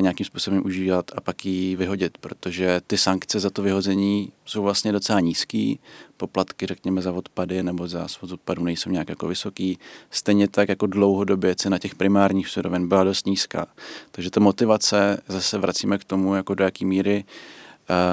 nějakým 0.00 0.26
způsobem 0.26 0.62
užívat 0.64 1.10
a 1.16 1.20
pak 1.20 1.46
ji 1.46 1.76
vyhodit, 1.76 2.18
protože 2.18 2.80
ty 2.86 2.96
sankce 2.96 3.40
za 3.40 3.50
to 3.50 3.62
vyhození 3.62 4.32
jsou 4.44 4.62
vlastně 4.62 4.92
docela 4.92 5.20
nízký, 5.20 5.78
poplatky 6.16 6.66
řekněme 6.66 7.02
za 7.02 7.12
odpady 7.12 7.62
nebo 7.62 7.88
za 7.88 8.08
svoz 8.08 8.32
odpadů 8.32 8.64
nejsou 8.64 8.90
nějak 8.90 9.08
jako 9.08 9.28
vysoký, 9.28 9.78
stejně 10.10 10.48
tak 10.48 10.68
jako 10.68 10.86
dlouhodobě 10.86 11.54
cena 11.54 11.78
těch 11.78 11.94
primárních 11.94 12.48
surovin 12.48 12.88
byla 12.88 13.04
dost 13.04 13.26
nízká. 13.26 13.66
Takže 14.10 14.30
ta 14.30 14.40
motivace, 14.40 15.20
zase 15.28 15.58
vracíme 15.58 15.98
k 15.98 16.04
tomu, 16.04 16.34
jako 16.34 16.54
do 16.54 16.64
jaký 16.64 16.84
míry 16.84 17.24
uh, 17.24 17.65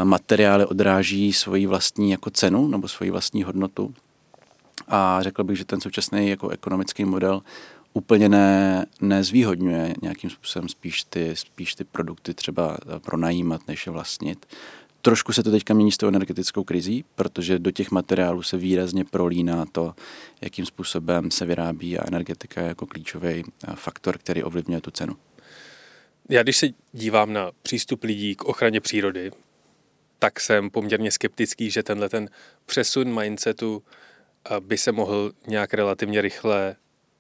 materiály 0.04 0.66
odráží 0.66 1.34
svoji 1.34 1.68
vlastní 1.68 2.12
jako 2.12 2.30
cenu 2.30 2.68
nebo 2.68 2.88
svoji 2.88 3.12
vlastní 3.12 3.44
hodnotu. 3.44 3.94
A 4.88 5.22
řekl 5.22 5.44
bych, 5.44 5.58
že 5.58 5.66
ten 5.66 5.82
současný 5.82 6.30
jako 6.30 6.50
ekonomický 6.50 7.06
model 7.06 7.42
úplně 7.94 8.30
ne, 8.30 8.86
nezvýhodňuje 9.02 9.94
nějakým 10.02 10.30
způsobem 10.30 10.70
spíš 10.70 11.04
ty, 11.04 11.36
spíš 11.36 11.76
ty 11.76 11.84
produkty 11.84 12.34
třeba 12.34 12.78
eh, 12.82 13.00
pronajímat, 13.00 13.68
než 13.68 13.86
je 13.86 13.92
vlastnit. 13.92 14.46
Trošku 15.02 15.34
se 15.34 15.44
to 15.44 15.52
teďka 15.52 15.74
mění 15.74 15.92
s 15.92 15.98
tou 15.98 16.08
energetickou 16.08 16.64
krizí, 16.64 17.06
protože 17.16 17.60
do 17.60 17.72
těch 17.72 17.92
materiálů 17.92 18.42
se 18.42 18.58
výrazně 18.58 19.06
prolíná 19.06 19.66
to, 19.72 19.96
jakým 20.42 20.66
způsobem 20.66 21.32
se 21.32 21.46
vyrábí 21.46 22.00
a 22.00 22.08
energetika 22.08 22.62
je 22.62 22.68
jako 22.68 22.86
klíčový 22.86 23.30
eh, 23.30 23.72
faktor, 23.76 24.18
který 24.18 24.44
ovlivňuje 24.44 24.82
tu 24.82 24.92
cenu. 24.92 25.18
Já 26.30 26.44
když 26.44 26.58
se 26.58 26.68
dívám 26.92 27.34
na 27.34 27.52
přístup 27.64 28.04
lidí 28.04 28.36
k 28.36 28.44
ochraně 28.44 28.82
přírody, 28.82 29.32
tak 30.24 30.40
jsem 30.40 30.70
poměrně 30.70 31.12
skeptický, 31.12 31.70
že 31.72 31.84
tenhle 31.84 32.10
ten 32.10 32.30
přesun 32.66 33.22
mindsetu 33.22 33.84
eh, 34.46 34.60
by 34.60 34.78
se 34.78 34.92
mohl 34.92 35.32
nějak 35.48 35.74
relativně 35.74 36.22
rychle 36.22 36.76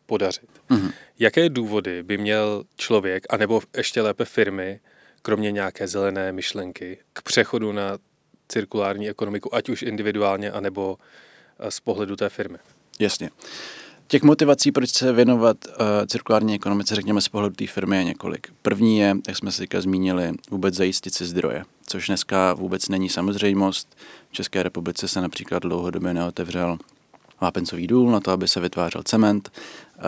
podařit. 0.05 0.49
Mm-hmm. 0.69 0.93
Jaké 1.19 1.49
důvody 1.49 2.03
by 2.03 2.17
měl 2.17 2.63
člověk, 2.75 3.25
anebo 3.29 3.61
ještě 3.77 4.01
lépe 4.01 4.25
firmy, 4.25 4.79
kromě 5.21 5.51
nějaké 5.51 5.87
zelené 5.87 6.31
myšlenky, 6.31 6.97
k 7.13 7.21
přechodu 7.21 7.71
na 7.71 7.97
cirkulární 8.47 9.09
ekonomiku, 9.09 9.55
ať 9.55 9.69
už 9.69 9.81
individuálně, 9.81 10.51
anebo 10.51 10.97
eh, 11.59 11.71
z 11.71 11.79
pohledu 11.79 12.15
té 12.15 12.29
firmy? 12.29 12.57
Jasně. 12.99 13.29
Těch 14.07 14.23
motivací, 14.23 14.71
proč 14.71 14.89
se 14.89 15.13
věnovat 15.13 15.57
uh, 15.67 15.73
cirkulární 16.07 16.55
ekonomice, 16.55 16.95
řekněme 16.95 17.21
z 17.21 17.29
pohledu 17.29 17.55
té 17.55 17.67
firmy, 17.67 17.97
je 17.97 18.03
několik. 18.03 18.47
První 18.61 18.99
je, 18.99 19.15
jak 19.27 19.37
jsme 19.37 19.51
si 19.51 19.67
zmínili, 19.79 20.31
vůbec 20.51 20.75
zajistit 20.75 21.13
si 21.13 21.25
zdroje, 21.25 21.63
což 21.87 22.07
dneska 22.07 22.53
vůbec 22.53 22.89
není 22.89 23.09
samozřejmost. 23.09 23.97
V 24.29 24.33
České 24.33 24.63
republice 24.63 25.07
se 25.07 25.21
například 25.21 25.63
dlouhodobě 25.63 26.13
neotevřel 26.13 26.77
vápencový 27.41 27.87
důl 27.87 28.11
na 28.11 28.19
to, 28.19 28.31
aby 28.31 28.47
se 28.47 28.59
vytvářel 28.59 29.03
cement. 29.03 29.51
Uh, 29.97 30.03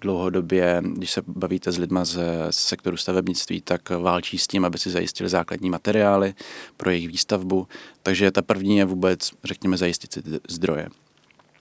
dlouhodobě, 0.00 0.82
když 0.84 1.10
se 1.10 1.22
bavíte 1.26 1.72
s 1.72 1.78
lidma 1.78 2.04
z, 2.04 2.18
sektoru 2.50 2.96
stavebnictví, 2.96 3.60
tak 3.60 3.90
válčí 3.90 4.38
s 4.38 4.46
tím, 4.46 4.64
aby 4.64 4.78
si 4.78 4.90
zajistili 4.90 5.28
základní 5.28 5.70
materiály 5.70 6.34
pro 6.76 6.90
jejich 6.90 7.08
výstavbu. 7.08 7.68
Takže 8.02 8.30
ta 8.30 8.42
první 8.42 8.76
je 8.76 8.84
vůbec, 8.84 9.30
řekněme, 9.44 9.76
zajistit 9.76 10.12
si 10.12 10.22
zdroje. 10.48 10.88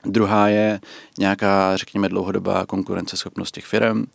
Druhá 0.05 0.47
je 0.47 0.79
nějaká, 1.19 1.77
řekněme, 1.77 2.09
dlouhodobá 2.09 2.65
konkurenceschopnost 2.65 3.53
těch 3.53 3.65
firm. 3.65 4.05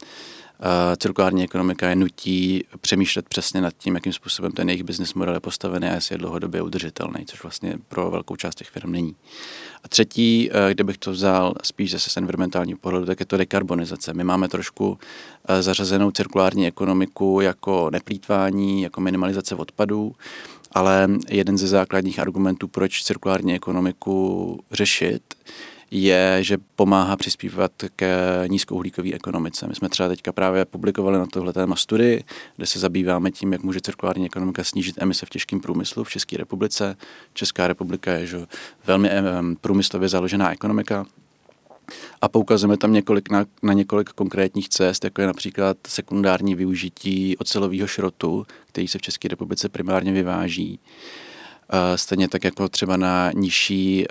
Cirkulární 0.96 1.44
ekonomika 1.44 1.88
je 1.88 1.96
nutí 1.96 2.64
přemýšlet 2.80 3.28
přesně 3.28 3.60
nad 3.60 3.74
tím, 3.78 3.94
jakým 3.94 4.12
způsobem 4.12 4.52
ten 4.52 4.68
jejich 4.68 4.82
business 4.82 5.14
model 5.14 5.34
je 5.34 5.40
postavený 5.40 5.88
a 5.88 5.94
jestli 5.94 6.14
je 6.14 6.18
dlouhodobě 6.18 6.62
udržitelný, 6.62 7.26
což 7.26 7.42
vlastně 7.42 7.78
pro 7.88 8.10
velkou 8.10 8.36
část 8.36 8.54
těch 8.54 8.68
firm 8.68 8.92
není. 8.92 9.16
A 9.84 9.88
třetí, 9.88 10.50
eh, 10.52 10.74
kde 10.74 10.84
bych 10.84 10.98
to 10.98 11.10
vzal 11.10 11.54
spíš 11.62 11.90
zase 11.90 12.10
z 12.10 12.16
environmentálního 12.16 12.78
pohledu, 12.78 13.06
tak 13.06 13.20
je 13.20 13.26
to 13.26 13.36
dekarbonizace. 13.36 14.14
My 14.14 14.24
máme 14.24 14.48
trošku 14.48 14.98
eh, 15.48 15.62
zařazenou 15.62 16.10
cirkulární 16.10 16.66
ekonomiku 16.66 17.40
jako 17.40 17.90
neplýtvání, 17.92 18.82
jako 18.82 19.00
minimalizace 19.00 19.54
odpadů, 19.54 20.14
ale 20.72 21.08
jeden 21.28 21.58
ze 21.58 21.66
základních 21.66 22.18
argumentů, 22.18 22.68
proč 22.68 23.02
cirkulární 23.02 23.54
ekonomiku 23.54 24.58
řešit, 24.72 25.22
je, 25.94 26.38
že 26.40 26.58
pomáhá 26.76 27.16
přispívat 27.16 27.72
k 27.96 28.04
nízkouhlíkové 28.48 29.12
ekonomice. 29.12 29.68
My 29.68 29.74
jsme 29.74 29.88
třeba 29.88 30.08
teďka 30.08 30.32
právě 30.32 30.64
publikovali 30.64 31.18
na 31.18 31.26
tohle 31.26 31.52
téma 31.52 31.76
studii, 31.76 32.24
kde 32.56 32.66
se 32.66 32.78
zabýváme 32.78 33.30
tím, 33.30 33.52
jak 33.52 33.62
může 33.62 33.80
cirkulární 33.80 34.26
ekonomika 34.26 34.64
snížit 34.64 34.94
emise 34.98 35.26
v 35.26 35.30
těžkém 35.30 35.60
průmyslu 35.60 36.04
v 36.04 36.10
České 36.10 36.36
republice. 36.36 36.96
Česká 37.34 37.68
republika 37.68 38.12
je 38.12 38.26
že, 38.26 38.46
velmi 38.86 39.10
průmyslově 39.60 40.08
založená 40.08 40.52
ekonomika. 40.52 41.06
A 42.20 42.28
poukazujeme 42.28 42.76
tam 42.76 42.92
několik 42.92 43.30
na, 43.30 43.44
na 43.62 43.72
několik 43.72 44.10
konkrétních 44.10 44.68
cest, 44.68 45.04
jako 45.04 45.20
je 45.20 45.26
například 45.26 45.76
sekundární 45.88 46.54
využití 46.54 47.36
ocelového 47.36 47.86
šrotu, 47.86 48.46
který 48.66 48.88
se 48.88 48.98
v 48.98 49.02
České 49.02 49.28
republice 49.28 49.68
primárně 49.68 50.12
vyváží. 50.12 50.80
Stejně 51.96 52.28
tak 52.28 52.44
jako 52.44 52.68
třeba 52.68 52.96
na 52.96 53.30
nižší 53.34 54.06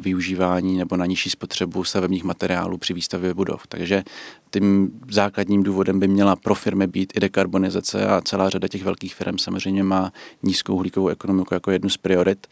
využívání 0.00 0.78
nebo 0.78 0.96
na 0.96 1.06
nižší 1.06 1.30
spotřebu 1.30 1.84
stavebních 1.84 2.24
materiálů 2.24 2.78
při 2.78 2.94
výstavbě 2.94 3.34
budov. 3.34 3.66
Takže 3.66 4.02
tím 4.50 4.90
základním 5.10 5.62
důvodem 5.62 6.00
by 6.00 6.08
měla 6.08 6.36
pro 6.36 6.54
firmy 6.54 6.86
být 6.86 7.12
i 7.16 7.20
dekarbonizace 7.20 8.06
a 8.06 8.20
celá 8.20 8.50
řada 8.50 8.68
těch 8.68 8.82
velkých 8.82 9.14
firm 9.14 9.38
samozřejmě 9.38 9.84
má 9.84 10.12
nízkou 10.42 10.74
uhlíkovou 10.74 11.08
ekonomiku 11.08 11.54
jako 11.54 11.70
jednu 11.70 11.90
z 11.90 11.96
priorit 11.96 12.46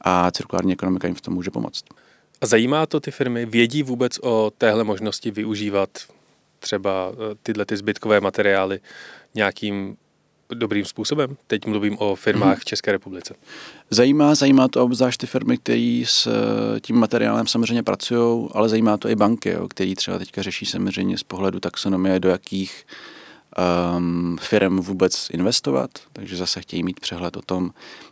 a 0.00 0.30
cirkulární 0.30 0.72
ekonomika 0.72 1.08
jim 1.08 1.14
v 1.14 1.20
tom 1.20 1.34
může 1.34 1.50
pomoct. 1.50 1.84
A 2.40 2.46
zajímá 2.46 2.86
to 2.86 3.00
ty 3.00 3.10
firmy? 3.10 3.46
Vědí 3.46 3.82
vůbec 3.82 4.18
o 4.22 4.52
téhle 4.58 4.84
možnosti 4.84 5.30
využívat 5.30 5.90
třeba 6.58 7.12
e, 7.12 7.34
tyhle 7.42 7.64
ty 7.64 7.76
zbytkové 7.76 8.20
materiály 8.20 8.80
nějakým 9.34 9.96
dobrým 10.54 10.84
způsobem? 10.84 11.36
Teď 11.46 11.66
mluvím 11.66 11.98
o 11.98 12.14
firmách 12.14 12.58
v 12.58 12.64
České 12.64 12.92
republice. 12.92 13.34
Zajímá, 13.90 14.34
zajímá 14.34 14.68
to 14.68 14.84
obzvlášť 14.84 15.20
ty 15.20 15.26
firmy, 15.26 15.58
které 15.58 16.02
s 16.06 16.26
eh, 16.26 16.80
tím 16.80 16.96
materiálem 16.96 17.46
samozřejmě 17.46 17.82
pracují, 17.82 18.48
ale 18.52 18.68
zajímá 18.68 18.96
to 18.96 19.08
i 19.08 19.16
banky, 19.16 19.50
jo, 19.50 19.68
který 19.68 19.94
třeba 19.94 20.18
teďka 20.18 20.42
řeší 20.42 20.66
samozřejmě 20.66 21.18
z 21.18 21.22
pohledu 21.22 21.60
taxonomie, 21.60 22.20
do 22.20 22.28
jakých 22.28 22.86
um, 23.96 24.38
firm 24.40 24.80
vůbec 24.80 25.30
investovat, 25.30 25.90
takže 26.12 26.36
zase 26.36 26.60
chtějí 26.60 26.82
mít 26.82 27.00
přehled 27.00 27.36
o 27.36 27.42
tom, 27.42 27.70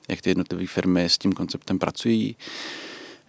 jak 0.09 0.21
ty 0.23 0.31
jednotlivé 0.31 0.67
firmy 0.67 1.05
s 1.05 1.19
tím 1.19 1.33
konceptem 1.33 1.79
pracují. 1.79 2.37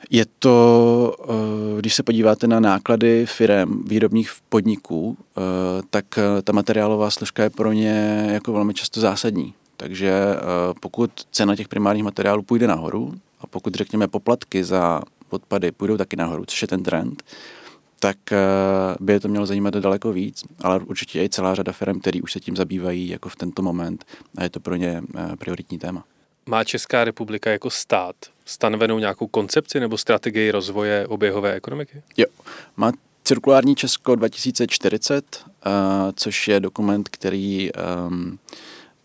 Je 0.09 0.25
to, 0.39 1.15
uh, 1.19 1.35
když 1.79 1.95
se 1.95 2.03
podíváte 2.03 2.47
na 2.47 2.59
náklady 2.59 3.25
firm, 3.25 3.83
výrobních 3.87 4.31
podniků, 4.49 5.07
uh, 5.07 5.43
tak 5.89 6.05
uh, 6.17 6.41
ta 6.41 6.53
materiálová 6.53 7.09
složka 7.11 7.43
je 7.43 7.49
pro 7.49 7.73
ně 7.73 8.27
jako 8.31 8.53
velmi 8.53 8.73
často 8.73 8.99
zásadní. 8.99 9.53
Takže 9.77 10.13
pokud 10.79 11.11
cena 11.31 11.55
těch 11.55 11.67
primárních 11.67 12.03
materiálů 12.03 12.43
půjde 12.43 12.67
nahoru 12.67 13.13
a 13.39 13.47
pokud 13.47 13.75
řekněme 13.75 14.07
poplatky 14.07 14.63
za 14.63 15.01
odpady 15.29 15.71
půjdou 15.71 15.97
taky 15.97 16.15
nahoru, 16.15 16.45
což 16.45 16.61
je 16.61 16.67
ten 16.67 16.83
trend, 16.83 17.23
tak 17.99 18.17
by 18.99 19.13
je 19.13 19.19
to 19.19 19.27
mělo 19.27 19.45
zajímat 19.45 19.73
daleko 19.73 20.11
víc, 20.11 20.43
ale 20.61 20.79
určitě 20.79 21.23
i 21.23 21.29
celá 21.29 21.55
řada 21.55 21.71
firm, 21.71 21.99
které 21.99 22.21
už 22.21 22.33
se 22.33 22.39
tím 22.39 22.55
zabývají 22.55 23.09
jako 23.09 23.29
v 23.29 23.35
tento 23.35 23.61
moment 23.61 24.05
a 24.37 24.43
je 24.43 24.49
to 24.49 24.59
pro 24.59 24.75
ně 24.75 25.01
prioritní 25.39 25.77
téma. 25.77 26.03
Má 26.45 26.63
Česká 26.63 27.03
republika 27.03 27.51
jako 27.51 27.69
stát 27.69 28.15
stanovenou 28.49 28.99
nějakou 28.99 29.27
koncepci 29.27 29.79
nebo 29.79 29.97
strategii 29.97 30.51
rozvoje 30.51 31.07
oběhové 31.07 31.53
ekonomiky? 31.53 32.01
Jo, 32.17 32.25
má 32.77 32.91
Cirkulární 33.23 33.75
Česko 33.75 34.15
2040, 34.15 35.43
uh, 35.45 35.71
což 36.15 36.47
je 36.47 36.59
dokument, 36.59 37.09
který 37.09 37.69
um, 38.07 38.39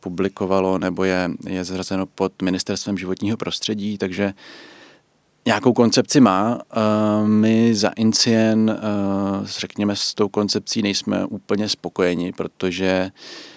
publikovalo 0.00 0.78
nebo 0.78 1.04
je, 1.04 1.30
je 1.48 1.64
zrazeno 1.64 2.06
pod 2.06 2.42
Ministerstvem 2.42 2.98
životního 2.98 3.36
prostředí, 3.36 3.98
takže 3.98 4.32
nějakou 5.46 5.72
koncepci 5.72 6.20
má. 6.20 6.54
Uh, 6.54 7.28
my 7.28 7.74
za 7.74 7.88
Incien, 7.88 8.70
uh, 8.70 9.46
řekněme, 9.46 9.96
s 9.96 10.14
tou 10.14 10.28
koncepcí 10.28 10.82
nejsme 10.82 11.24
úplně 11.24 11.68
spokojeni, 11.68 12.32
protože 12.32 13.10
uh, 13.10 13.10
Eh, 13.10 13.53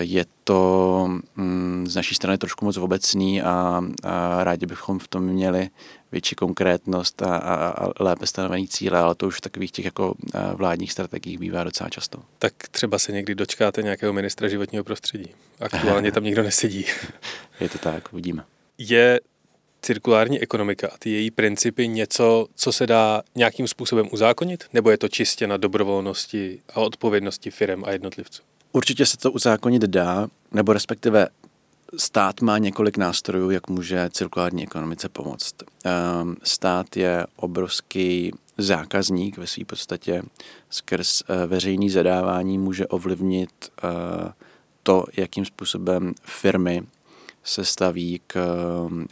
je 0.00 0.24
to 0.44 1.08
mm, 1.36 1.86
z 1.88 1.96
naší 1.96 2.14
strany 2.14 2.38
trošku 2.38 2.64
moc 2.64 2.76
obecný 2.76 3.42
a, 3.42 3.82
a 4.02 4.44
rádi 4.44 4.66
bychom 4.66 4.98
v 4.98 5.08
tom 5.08 5.22
měli 5.22 5.70
větší 6.12 6.34
konkrétnost 6.34 7.22
a, 7.22 7.36
a, 7.36 7.68
a 7.68 7.92
lépe 8.00 8.26
stanovený 8.26 8.68
cíle, 8.68 8.98
ale 8.98 9.14
to 9.14 9.26
už 9.26 9.36
v 9.36 9.40
takových 9.40 9.70
těch 9.70 9.84
jako 9.84 10.14
eh, 10.34 10.38
vládních 10.54 10.92
strategiích 10.92 11.38
bývá 11.38 11.64
docela 11.64 11.90
často. 11.90 12.18
Tak 12.38 12.52
třeba 12.70 12.98
se 12.98 13.12
někdy 13.12 13.34
dočkáte 13.34 13.82
nějakého 13.82 14.12
ministra 14.12 14.48
životního 14.48 14.84
prostředí. 14.84 15.28
Aktuálně 15.60 16.12
tam 16.12 16.24
nikdo 16.24 16.42
nesedí. 16.42 16.84
Je 17.60 17.68
to 17.68 17.78
tak, 17.78 18.12
uvidíme. 18.12 18.44
Je 18.78 19.20
cirkulární 19.82 20.40
ekonomika 20.40 20.88
a 20.88 20.98
ty 20.98 21.10
její 21.10 21.30
principy 21.30 21.88
něco, 21.88 22.46
co 22.54 22.72
se 22.72 22.86
dá 22.86 23.22
nějakým 23.34 23.68
způsobem 23.68 24.08
uzákonit? 24.12 24.64
Nebo 24.72 24.90
je 24.90 24.98
to 24.98 25.08
čistě 25.08 25.46
na 25.46 25.56
dobrovolnosti 25.56 26.60
a 26.68 26.80
odpovědnosti 26.80 27.50
firm 27.50 27.84
a 27.84 27.90
jednotlivců? 27.90 28.42
Určitě 28.72 29.06
se 29.06 29.16
to 29.16 29.32
uzákonit 29.32 29.82
dá, 29.82 30.28
nebo 30.52 30.72
respektive 30.72 31.28
stát 31.96 32.40
má 32.40 32.58
několik 32.58 32.96
nástrojů, 32.96 33.50
jak 33.50 33.68
může 33.68 34.10
cirkulární 34.10 34.62
ekonomice 34.62 35.08
pomoct. 35.08 35.54
Ehm, 35.84 36.36
stát 36.42 36.96
je 36.96 37.26
obrovský 37.36 38.32
zákazník 38.58 39.38
ve 39.38 39.46
své 39.46 39.64
podstatě. 39.64 40.22
Skrz 40.70 41.22
eh, 41.22 41.46
veřejný 41.46 41.90
zadávání 41.90 42.58
může 42.58 42.86
ovlivnit 42.86 43.50
eh, 43.62 44.32
to, 44.82 45.04
jakým 45.16 45.44
způsobem 45.44 46.14
firmy 46.24 46.82
se 47.44 47.64
staví 47.64 48.20
k, 48.26 48.58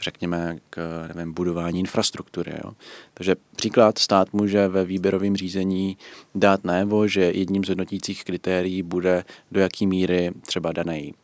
řekněme, 0.01 0.59
k 0.71 1.09
nevím, 1.15 1.35
budování 1.35 1.81
infrastruktury. 1.81 2.53
Jo. 2.65 2.73
Takže 3.15 3.37
příklad, 3.57 3.99
stát 3.99 4.33
může 4.33 4.69
ve 4.69 4.85
výběrovém 4.85 5.37
řízení 5.37 5.97
dát 6.35 6.65
najevo, 6.65 7.09
že 7.09 7.21
jedním 7.21 7.65
z 7.65 7.69
hodnotících 7.69 8.25
kritérií 8.25 8.83
bude, 8.83 9.25
do 9.53 9.61
jaký 9.61 9.87
míry 9.87 10.33
třeba 10.47 10.73
daný, 10.73 11.15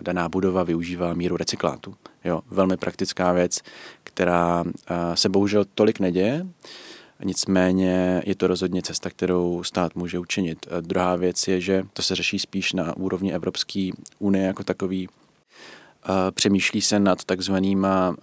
daná 0.00 0.28
budova 0.28 0.62
využívá 0.62 1.14
míru 1.14 1.36
recyklátu. 1.36 1.94
Jo, 2.24 2.40
velmi 2.50 2.76
praktická 2.76 3.32
věc, 3.32 3.60
která 4.04 4.64
se 5.14 5.28
bohužel 5.28 5.64
tolik 5.74 6.00
neděje, 6.00 6.46
Nicméně 7.24 8.22
je 8.26 8.34
to 8.34 8.46
rozhodně 8.46 8.82
cesta, 8.82 9.10
kterou 9.10 9.62
stát 9.62 9.94
může 9.94 10.18
učinit. 10.18 10.66
A 10.70 10.80
druhá 10.80 11.16
věc 11.16 11.48
je, 11.48 11.60
že 11.60 11.84
to 11.92 12.02
se 12.02 12.14
řeší 12.14 12.38
spíš 12.38 12.72
na 12.72 12.96
úrovni 12.96 13.34
Evropské 13.34 13.90
unie 14.18 14.46
jako 14.46 14.64
takový 14.64 15.08
Přemýšlí 16.30 16.82
se 16.82 16.98
nad 16.98 17.24
takzvanýma 17.24 18.16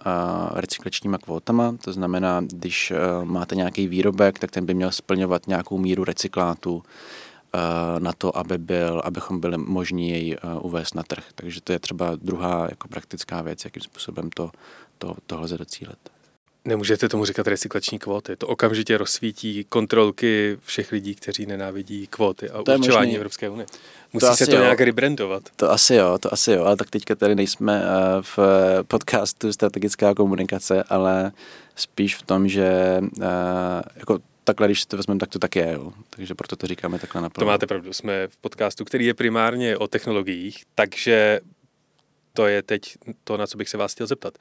recyklačníma 0.54 1.18
kvótama, 1.18 1.76
to 1.84 1.92
znamená, 1.92 2.40
když 2.40 2.92
máte 3.24 3.54
nějaký 3.56 3.88
výrobek, 3.88 4.38
tak 4.38 4.50
ten 4.50 4.66
by 4.66 4.74
měl 4.74 4.90
splňovat 4.90 5.46
nějakou 5.46 5.78
míru 5.78 6.04
recyklátu 6.04 6.82
na 7.98 8.12
to, 8.12 8.38
aby 8.38 8.58
byl, 8.58 9.02
abychom 9.04 9.40
byli 9.40 9.58
možní 9.58 10.10
jej 10.10 10.36
uvést 10.60 10.94
na 10.94 11.02
trh. 11.02 11.24
Takže 11.34 11.60
to 11.60 11.72
je 11.72 11.78
třeba 11.78 12.16
druhá 12.16 12.66
jako 12.70 12.88
praktická 12.88 13.42
věc, 13.42 13.64
jakým 13.64 13.82
způsobem 13.82 14.30
to, 14.30 14.50
to, 14.98 15.14
to 15.26 15.40
lze 15.40 15.58
docílit. 15.58 15.98
Nemůžete 16.64 17.08
tomu 17.08 17.24
říkat 17.24 17.46
recyklační 17.46 17.98
kvóty. 17.98 18.36
To 18.36 18.46
okamžitě 18.46 18.98
rozsvítí 18.98 19.64
kontrolky 19.64 20.58
všech 20.64 20.92
lidí, 20.92 21.14
kteří 21.14 21.46
nenávidí 21.46 22.06
kvóty 22.06 22.50
a 22.50 22.62
to 22.62 22.72
určování 22.72 23.16
Evropské 23.16 23.48
unie. 23.48 23.66
Musí 24.12 24.26
to 24.26 24.36
se 24.36 24.46
to 24.46 24.56
jo. 24.56 24.62
nějak 24.62 24.80
rebrandovat. 24.80 25.42
To 25.56 25.70
asi 25.70 25.94
jo, 25.94 26.18
to 26.18 26.32
asi 26.32 26.52
jo, 26.52 26.64
ale 26.64 26.76
tak 26.76 26.90
teďka 26.90 27.14
tady 27.14 27.34
nejsme 27.34 27.82
eh, 27.84 28.22
v 28.22 28.38
podcastu 28.82 29.52
strategická 29.52 30.14
komunikace, 30.14 30.82
ale 30.82 31.32
spíš 31.76 32.16
v 32.16 32.22
tom, 32.22 32.48
že 32.48 33.00
eh, 33.22 33.82
jako 33.96 34.18
takhle, 34.44 34.66
když 34.66 34.86
to 34.86 34.96
vezmeme, 34.96 35.20
tak 35.20 35.28
to 35.28 35.38
tak 35.38 35.56
je, 35.56 35.72
jo. 35.72 35.92
Takže 36.10 36.34
proto 36.34 36.56
to 36.56 36.66
říkáme 36.66 36.98
takhle 36.98 37.22
naplno. 37.22 37.46
To 37.46 37.52
máte 37.52 37.66
pravdu, 37.66 37.92
jsme 37.92 38.28
v 38.28 38.36
podcastu, 38.36 38.84
který 38.84 39.06
je 39.06 39.14
primárně 39.14 39.76
o 39.76 39.86
technologiích, 39.86 40.64
takže 40.74 41.40
to 42.36 42.46
je 42.46 42.62
teď 42.62 42.98
to, 43.24 43.36
na 43.36 43.46
co 43.46 43.58
bych 43.58 43.68
se 43.68 43.76
vás 43.76 43.92
chtěl 43.92 44.06
zeptat. 44.06 44.38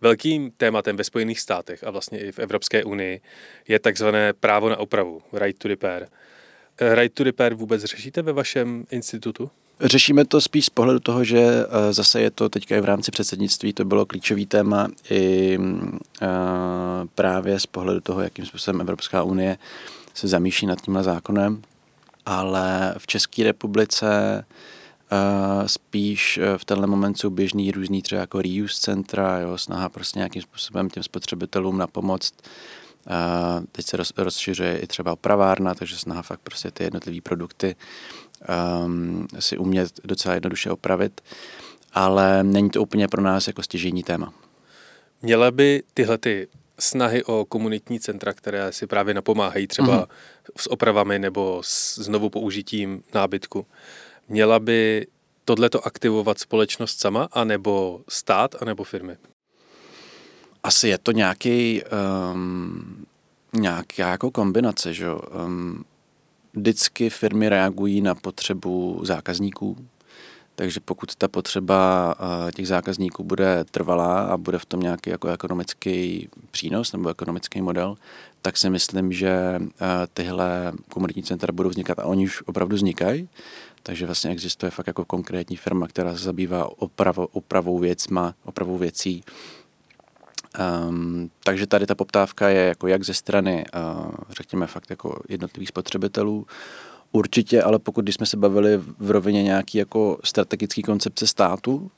Velkým 0.00 0.50
tématem 0.50 0.96
ve 0.96 1.04
Spojených 1.04 1.40
státech 1.40 1.84
a 1.84 1.90
vlastně 1.90 2.18
i 2.18 2.32
v 2.32 2.38
Evropské 2.38 2.84
unii 2.84 3.20
je 3.68 3.78
takzvané 3.78 4.32
právo 4.32 4.68
na 4.68 4.76
opravu, 4.76 5.22
right 5.32 5.58
to 5.58 5.68
repair. 5.68 6.06
Eh, 6.78 6.94
right 6.94 7.14
to 7.14 7.24
repair 7.24 7.54
vůbec 7.54 7.84
řešíte 7.84 8.22
ve 8.22 8.32
vašem 8.32 8.84
institutu? 8.90 9.50
Řešíme 9.80 10.24
to 10.24 10.40
spíš 10.40 10.66
z 10.66 10.70
pohledu 10.70 11.00
toho, 11.00 11.24
že 11.24 11.38
eh, 11.38 11.92
zase 11.92 12.20
je 12.20 12.30
to 12.30 12.48
teďka 12.48 12.76
i 12.76 12.80
v 12.80 12.84
rámci 12.84 13.10
předsednictví, 13.10 13.72
to 13.72 13.84
bylo 13.84 14.06
klíčový 14.06 14.46
téma 14.46 14.88
i 15.10 15.58
eh, 16.22 16.26
právě 17.14 17.60
z 17.60 17.66
pohledu 17.66 18.00
toho, 18.00 18.20
jakým 18.20 18.46
způsobem 18.46 18.80
Evropská 18.80 19.22
unie 19.22 19.58
se 20.14 20.28
zamýšlí 20.28 20.66
nad 20.66 20.80
tímhle 20.80 21.02
zákonem, 21.02 21.62
ale 22.26 22.94
v 22.98 23.06
České 23.06 23.44
republice 23.44 24.44
spíš 25.66 26.40
v 26.56 26.64
tenhle 26.64 26.86
moment 26.86 27.18
jsou 27.18 27.30
běžný 27.30 27.70
různý 27.70 28.02
třeba 28.02 28.20
jako 28.20 28.42
reuse 28.42 28.80
centra, 28.80 29.38
jo, 29.38 29.58
snaha 29.58 29.88
prostě 29.88 30.18
nějakým 30.18 30.42
způsobem 30.42 30.90
těm 30.90 31.02
spotřebitelům 31.02 31.78
na 31.78 31.86
pomoc. 31.86 32.32
Teď 33.72 33.86
se 33.86 33.96
rozšiřuje 34.16 34.78
i 34.78 34.86
třeba 34.86 35.12
opravárna, 35.12 35.74
takže 35.74 35.96
snaha 35.96 36.22
fakt 36.22 36.40
prostě 36.40 36.70
ty 36.70 36.84
jednotlivé 36.84 37.20
produkty 37.20 37.76
um, 38.84 39.28
si 39.38 39.58
umět 39.58 40.00
docela 40.04 40.34
jednoduše 40.34 40.70
opravit, 40.70 41.20
ale 41.92 42.44
není 42.44 42.70
to 42.70 42.82
úplně 42.82 43.08
pro 43.08 43.22
nás 43.22 43.46
jako 43.46 43.62
stěžení 43.62 44.02
téma. 44.02 44.32
Měla 45.22 45.50
by 45.50 45.82
tyhle 45.94 46.18
ty 46.18 46.48
snahy 46.78 47.24
o 47.24 47.44
komunitní 47.44 48.00
centra, 48.00 48.32
které 48.32 48.72
si 48.72 48.86
právě 48.86 49.14
napomáhají 49.14 49.66
třeba 49.66 50.02
mm-hmm. 50.02 50.08
s 50.56 50.70
opravami 50.70 51.18
nebo 51.18 51.62
s 51.64 51.98
znovu 51.98 52.30
použitím 52.30 53.02
nábytku, 53.14 53.66
Měla 54.28 54.58
by 54.58 55.06
tohleto 55.44 55.86
aktivovat 55.86 56.38
společnost 56.38 57.00
sama, 57.00 57.28
anebo 57.32 58.00
stát, 58.08 58.54
anebo 58.62 58.84
firmy? 58.84 59.16
Asi 60.62 60.88
je 60.88 60.98
to 60.98 61.12
nějaký, 61.12 61.82
um, 62.32 63.06
nějaká 63.52 64.08
jako 64.08 64.30
kombinace, 64.30 64.94
že 64.94 65.06
um, 65.12 65.84
vždycky 66.52 67.10
firmy 67.10 67.48
reagují 67.48 68.00
na 68.00 68.14
potřebu 68.14 69.00
zákazníků, 69.02 69.76
takže 70.54 70.80
pokud 70.80 71.14
ta 71.14 71.28
potřeba 71.28 72.14
uh, 72.18 72.50
těch 72.50 72.68
zákazníků 72.68 73.24
bude 73.24 73.64
trvalá 73.70 74.20
a 74.20 74.36
bude 74.36 74.58
v 74.58 74.64
tom 74.64 74.80
nějaký 74.80 75.10
jako 75.10 75.28
ekonomický 75.28 76.28
přínos 76.50 76.92
nebo 76.92 77.08
ekonomický 77.08 77.62
model, 77.62 77.96
tak 78.42 78.56
si 78.56 78.70
myslím, 78.70 79.12
že 79.12 79.58
uh, 79.58 79.66
tyhle 80.14 80.72
komunitní 80.88 81.22
centra 81.22 81.52
budou 81.52 81.68
vznikat 81.68 81.98
a 81.98 82.04
oni 82.04 82.24
už 82.24 82.42
opravdu 82.46 82.76
vznikají. 82.76 83.28
Takže 83.86 84.06
vlastně 84.06 84.30
existuje 84.30 84.70
fakt 84.70 84.86
jako 84.86 85.04
konkrétní 85.04 85.56
firma, 85.56 85.88
která 85.88 86.16
se 86.16 86.24
zabývá 86.24 86.80
opravou, 86.82 87.28
opravou 87.32 87.78
věcma, 87.78 88.34
opravou 88.44 88.78
věcí. 88.78 89.24
Um, 90.88 91.30
takže 91.44 91.66
tady 91.66 91.86
ta 91.86 91.94
poptávka 91.94 92.48
je 92.48 92.64
jako 92.64 92.88
jak 92.88 93.04
ze 93.04 93.14
strany, 93.14 93.64
uh, 93.74 94.10
řekněme, 94.30 94.66
fakt 94.66 94.90
jako 94.90 95.22
jednotlivých 95.28 95.68
spotřebitelů, 95.68 96.46
Určitě, 97.16 97.62
ale 97.62 97.78
pokud 97.78 98.04
když 98.04 98.14
jsme 98.14 98.26
se 98.26 98.36
bavili 98.36 98.76
v 98.98 99.10
rovině 99.10 99.42
nějaký 99.42 99.78
jako 99.78 100.18
strategický 100.24 100.82
koncepce 100.82 101.26
státu, 101.26 101.90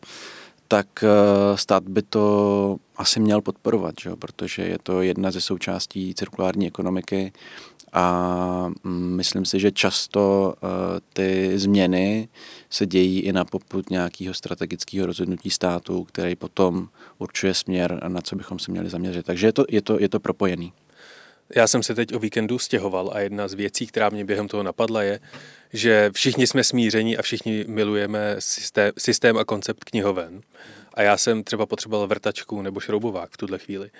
tak 0.68 0.86
uh, 1.02 1.56
stát 1.56 1.82
by 1.88 2.02
to 2.02 2.76
asi 2.96 3.20
měl 3.20 3.40
podporovat, 3.40 3.94
že? 4.00 4.10
protože 4.16 4.62
je 4.62 4.78
to 4.82 5.02
jedna 5.02 5.30
ze 5.30 5.40
součástí 5.40 6.14
cirkulární 6.14 6.66
ekonomiky 6.66 7.32
a 7.92 8.72
mm, 8.84 9.16
myslím 9.16 9.44
si, 9.44 9.60
že 9.60 9.72
často 9.72 10.54
uh, 10.62 10.68
ty 11.12 11.58
změny 11.58 12.28
se 12.70 12.86
dějí 12.86 13.20
i 13.20 13.32
na 13.32 13.44
poput 13.44 13.90
nějakého 13.90 14.34
strategického 14.34 15.06
rozhodnutí 15.06 15.50
státu, 15.50 16.04
který 16.04 16.36
potom 16.36 16.88
určuje 17.18 17.54
směr, 17.54 18.00
na 18.08 18.20
co 18.20 18.36
bychom 18.36 18.58
se 18.58 18.70
měli 18.70 18.88
zaměřit. 18.88 19.26
Takže 19.26 19.46
je 19.46 19.52
to, 19.52 19.64
je 19.68 19.82
to, 19.82 20.00
je 20.00 20.08
to 20.08 20.20
propojený. 20.20 20.72
Já 21.54 21.66
jsem 21.66 21.82
se 21.82 21.94
teď 21.94 22.14
o 22.14 22.18
víkendu 22.18 22.58
stěhoval 22.58 23.10
a 23.14 23.20
jedna 23.20 23.48
z 23.48 23.54
věcí, 23.54 23.86
která 23.86 24.08
mě 24.08 24.24
během 24.24 24.48
toho 24.48 24.62
napadla, 24.62 25.02
je, 25.02 25.20
že 25.72 26.10
všichni 26.14 26.46
jsme 26.46 26.64
smíření 26.64 27.16
a 27.18 27.22
všichni 27.22 27.64
milujeme 27.68 28.36
systém, 28.38 28.92
systém 28.98 29.38
a 29.38 29.44
koncept 29.44 29.84
knihoven. 29.84 30.40
A 30.94 31.02
já 31.02 31.16
jsem 31.16 31.44
třeba 31.44 31.66
potřeboval 31.66 32.06
vrtačku 32.06 32.62
nebo 32.62 32.80
šroubovák 32.80 33.30
v 33.30 33.36
tuhle 33.36 33.58
chvíli. 33.58 33.90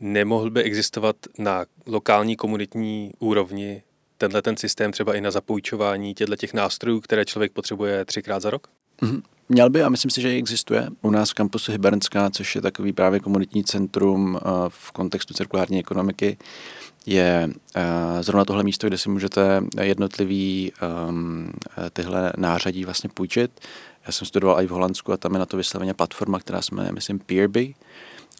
Nemohl 0.00 0.50
by 0.50 0.62
existovat 0.62 1.16
na 1.38 1.64
lokální 1.86 2.36
komunitní 2.36 3.10
úrovni 3.18 3.82
tenhle 4.18 4.42
ten 4.42 4.56
systém 4.56 4.92
třeba 4.92 5.14
i 5.14 5.20
na 5.20 5.30
zapůjčování 5.30 6.14
těchto 6.14 6.36
těch 6.36 6.54
nástrojů, 6.54 7.00
které 7.00 7.24
člověk 7.24 7.52
potřebuje 7.52 8.04
třikrát 8.04 8.40
za 8.40 8.50
rok? 8.50 8.68
Mm-hmm. 9.02 9.22
Měl 9.48 9.70
by 9.70 9.82
a 9.82 9.88
myslím 9.88 10.10
si, 10.10 10.20
že 10.20 10.28
existuje. 10.28 10.88
U 11.02 11.10
nás 11.10 11.30
v 11.30 11.34
kampusu 11.34 11.72
Hybernská, 11.72 12.30
což 12.30 12.54
je 12.54 12.62
takový 12.62 12.92
právě 12.92 13.20
komunitní 13.20 13.64
centrum 13.64 14.36
eh, 14.36 14.48
v 14.68 14.92
kontextu 14.92 15.34
cirkulární 15.34 15.78
ekonomiky, 15.78 16.36
je 17.06 17.48
eh, 17.76 18.22
zrovna 18.22 18.44
tohle 18.44 18.62
místo, 18.62 18.86
kde 18.86 18.98
si 18.98 19.08
můžete 19.08 19.62
jednotlivý 19.82 20.72
um, 21.08 21.52
tyhle 21.92 22.32
nářadí 22.36 22.84
vlastně 22.84 23.10
půjčit. 23.14 23.60
Já 24.06 24.12
jsem 24.12 24.26
studoval 24.26 24.62
i 24.62 24.66
v 24.66 24.70
Holandsku 24.70 25.12
a 25.12 25.16
tam 25.16 25.32
je 25.32 25.38
na 25.38 25.46
to 25.46 25.56
vysloveně 25.56 25.94
platforma, 25.94 26.38
která 26.38 26.62
se 26.62 26.74
jmenuje, 26.74 26.92
myslím, 26.92 27.18
Peerby, 27.18 27.74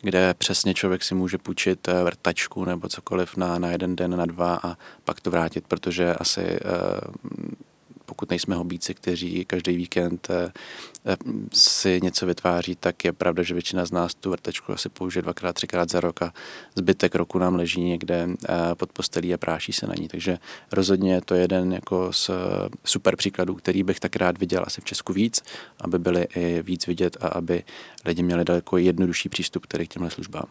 kde 0.05 0.35
přesně 0.35 0.75
člověk 0.75 1.05
si 1.05 1.15
může 1.15 1.39
půjčit 1.39 1.89
eh, 1.89 2.05
vrtačku 2.05 2.65
nebo 2.65 2.89
cokoliv 2.89 3.37
na, 3.37 3.59
na 3.59 3.71
jeden 3.71 3.97
den, 3.97 4.17
na 4.17 4.27
dva 4.27 4.61
a 4.63 4.77
pak 5.05 5.21
to 5.21 5.31
vrátit, 5.31 5.65
protože 5.69 6.15
asi 6.15 6.41
uh, 6.41 7.31
pokud 8.15 8.31
nejsme 8.31 8.57
hobíci, 8.57 8.95
kteří 8.95 9.45
každý 9.45 9.77
víkend 9.77 10.29
eh, 10.31 10.53
eh, 11.07 11.17
si 11.53 12.01
něco 12.03 12.27
vytváří, 12.27 12.77
tak 12.77 13.05
je 13.05 13.13
pravda, 13.13 13.43
že 13.43 13.55
většina 13.55 13.85
z 13.87 13.93
nás 13.93 14.15
tu 14.15 14.31
vrtečku 14.31 14.73
asi 14.73 14.89
použije 14.89 15.23
dvakrát, 15.23 15.53
třikrát 15.53 15.91
za 15.91 16.01
rok 16.01 16.23
a 16.23 16.33
zbytek 16.75 17.15
roku 17.15 17.39
nám 17.39 17.55
leží 17.55 17.81
někde 17.81 18.29
eh, 18.29 18.75
pod 18.75 18.93
postelí 18.93 19.35
a 19.35 19.39
práší 19.39 19.73
se 19.73 19.87
na 19.87 19.95
ní. 19.99 20.09
Takže 20.09 20.39
rozhodně 20.73 21.21
to 21.21 21.35
je 21.35 21.41
jeden 21.41 21.73
jako 21.73 22.13
z 22.13 22.31
super 22.85 23.17
příkladů, 23.17 23.55
který 23.55 23.83
bych 23.83 24.01
tak 24.01 24.17
rád 24.17 24.39
viděl 24.39 24.63
asi 24.67 24.81
v 24.81 24.85
Česku 24.85 25.13
víc, 25.13 25.43
aby 25.81 25.99
byly 25.99 26.27
i 26.37 26.63
víc 26.63 26.87
vidět 26.87 27.17
a 27.21 27.29
aby 27.29 27.65
lidi 28.05 28.23
měli 28.23 28.45
daleko 28.45 28.79
jednodušší 28.79 29.29
přístup 29.29 29.67
k 29.67 29.87
těmhle 29.87 30.11
službám. 30.11 30.47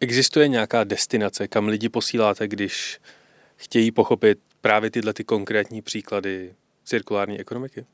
Existuje 0.00 0.48
nějaká 0.48 0.84
destinace, 0.84 1.48
kam 1.48 1.68
lidi 1.68 1.88
posíláte, 1.88 2.48
když 2.48 3.00
chtějí 3.56 3.90
pochopit 3.90 4.38
právě 4.60 4.90
tyhle 4.90 5.12
ty 5.12 5.24
konkrétní 5.24 5.82
příklady 5.82 6.54
cirkulární 6.88 7.40
ekonomiky? 7.40 7.84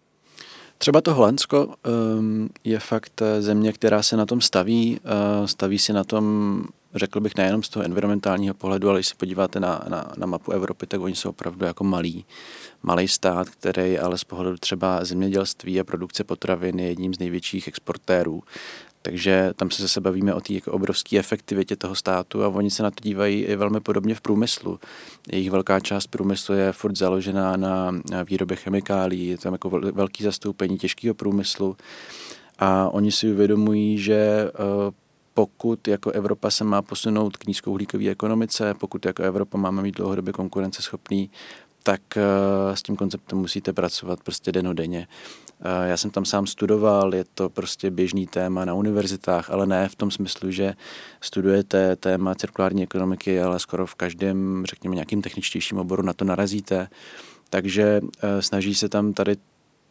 Třeba 0.78 1.00
to 1.00 1.14
Holandsko 1.14 1.74
um, 2.16 2.48
je 2.64 2.78
fakt 2.78 3.22
eh, 3.22 3.42
země, 3.42 3.72
která 3.72 4.02
se 4.02 4.16
na 4.16 4.26
tom 4.26 4.40
staví. 4.40 5.00
Uh, 5.40 5.46
staví 5.46 5.78
si 5.78 5.92
na 5.92 6.04
tom, 6.04 6.64
řekl 6.94 7.20
bych, 7.20 7.36
nejenom 7.36 7.62
z 7.62 7.68
toho 7.68 7.84
environmentálního 7.84 8.54
pohledu, 8.54 8.88
ale 8.88 8.98
když 8.98 9.06
se 9.06 9.14
podíváte 9.14 9.60
na, 9.60 9.84
na, 9.88 10.12
na 10.16 10.26
mapu 10.26 10.52
Evropy, 10.52 10.86
tak 10.86 11.00
oni 11.00 11.14
jsou 11.14 11.30
opravdu 11.30 11.66
jako 11.66 11.84
malý, 11.84 12.24
malý 12.82 13.08
stát, 13.08 13.48
který 13.48 13.98
ale 13.98 14.18
z 14.18 14.24
pohledu 14.24 14.56
třeba 14.56 15.04
zemědělství 15.04 15.80
a 15.80 15.84
produkce 15.84 16.24
potravin 16.24 16.78
je 16.78 16.88
jedním 16.88 17.14
z 17.14 17.18
největších 17.18 17.68
exportérů. 17.68 18.42
Takže 19.06 19.52
tam 19.56 19.70
se 19.70 19.82
zase 19.82 20.00
bavíme 20.00 20.34
o 20.34 20.40
té 20.40 20.52
jako 20.52 20.72
obrovské 20.72 21.18
efektivitě 21.18 21.76
toho 21.76 21.94
státu 21.94 22.44
a 22.44 22.48
oni 22.48 22.70
se 22.70 22.82
na 22.82 22.90
to 22.90 22.96
dívají 23.02 23.42
i 23.44 23.56
velmi 23.56 23.80
podobně 23.80 24.14
v 24.14 24.20
průmyslu. 24.20 24.80
Jejich 25.32 25.50
velká 25.50 25.80
část 25.80 26.06
průmyslu 26.06 26.54
je 26.54 26.72
furt 26.72 26.96
založená 26.96 27.56
na 27.56 27.92
výrobě 28.24 28.56
chemikálií, 28.56 29.26
je 29.26 29.38
tam 29.38 29.52
jako 29.52 29.70
velký 29.70 30.24
zastoupení 30.24 30.78
těžkého 30.78 31.14
průmyslu 31.14 31.76
a 32.58 32.88
oni 32.88 33.12
si 33.12 33.32
uvědomují, 33.32 33.98
že 33.98 34.14
eh, 34.14 34.50
pokud 35.34 35.88
jako 35.88 36.10
Evropa 36.10 36.50
se 36.50 36.64
má 36.64 36.82
posunout 36.82 37.36
k 37.36 37.46
nízkouhlíkové 37.46 38.08
ekonomice, 38.08 38.74
pokud 38.74 39.06
jako 39.06 39.22
Evropa 39.22 39.58
máme 39.58 39.82
mít 39.82 39.96
dlouhodobě 39.96 40.32
konkurenceschopný 40.32 41.30
tak 41.86 42.16
eh, 42.16 42.76
s 42.76 42.82
tím 42.82 42.96
konceptem 42.96 43.38
musíte 43.38 43.72
pracovat 43.72 44.22
prostě 44.22 44.52
denodenně. 44.52 45.06
Eh, 45.60 45.88
já 45.88 45.96
jsem 45.96 46.10
tam 46.10 46.24
sám 46.24 46.46
studoval, 46.46 47.14
je 47.14 47.24
to 47.34 47.48
prostě 47.48 47.90
běžný 47.90 48.26
téma 48.26 48.64
na 48.64 48.74
univerzitách, 48.74 49.50
ale 49.50 49.66
ne 49.66 49.88
v 49.88 49.96
tom 49.96 50.10
smyslu, 50.10 50.50
že 50.50 50.74
studujete 51.20 51.96
téma 51.96 52.34
cirkulární 52.34 52.82
ekonomiky, 52.82 53.40
ale 53.40 53.58
skoro 53.58 53.86
v 53.86 53.94
každém, 53.94 54.64
řekněme, 54.66 54.94
nějakým 54.94 55.22
techničtějším 55.22 55.78
oboru 55.78 56.02
na 56.02 56.12
to 56.12 56.24
narazíte. 56.24 56.88
Takže 57.50 58.00
eh, 58.22 58.42
snaží 58.42 58.74
se 58.74 58.88
tam 58.88 59.12
tady 59.12 59.36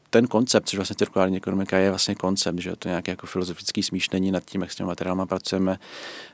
ten 0.10 0.28
koncept, 0.28 0.70
což 0.70 0.78
vlastně 0.78 0.96
cirkulární 0.96 1.38
ekonomika 1.38 1.78
je 1.78 1.90
vlastně 1.90 2.16
koncept, 2.16 2.60
že 2.60 2.76
to 2.76 2.90
nějaké 2.90 3.12
jako 3.12 3.28
filozofický 3.28 3.84
smýšlení 3.84 4.32
nad 4.32 4.46
tím, 4.46 4.62
jak 4.62 4.72
s 4.72 4.76
těmi 4.76 4.88
materiálama 4.88 5.26
pracujeme, 5.26 5.80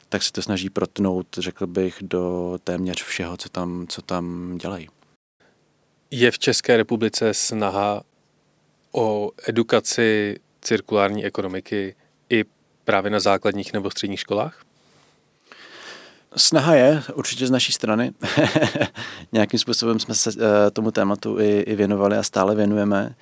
tak 0.10 0.24
se 0.24 0.32
to 0.32 0.41
snaží 0.41 0.69
protnout, 0.69 1.28
řekl 1.38 1.67
bych, 1.67 1.98
do 2.02 2.58
téměř 2.63 3.04
všeho, 3.04 3.38
co 3.38 3.50
tam, 3.50 3.86
co 3.89 4.02
tam 4.02 4.58
dělají. 4.58 4.89
Je 6.12 6.32
v 6.32 6.39
České 6.39 6.78
republice 6.78 7.34
snaha 7.34 8.02
o 8.91 9.32
edukaci 9.48 10.36
cirkulární 10.62 11.26
ekonomiky 11.26 11.95
i 12.30 12.43
právě 12.84 13.12
na 13.12 13.19
základních 13.19 13.74
nebo 13.74 13.91
středních 13.91 14.19
školách? 14.19 14.63
Snaha 16.36 16.76
je 16.76 17.04
určitě 17.13 17.48
z 17.48 17.52
naší 17.52 17.72
strany. 17.74 18.12
Nějakým 19.32 19.60
způsobem 19.60 20.00
jsme 20.00 20.15
se 20.15 20.32
eh, 20.38 20.72
tomu 20.72 20.91
tématu 20.91 21.39
i, 21.39 21.60
i 21.60 21.76
věnovali 21.76 22.17
a 22.17 22.24
stále 22.24 22.56
věnujeme. 22.56 23.15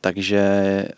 Takže 0.00 0.42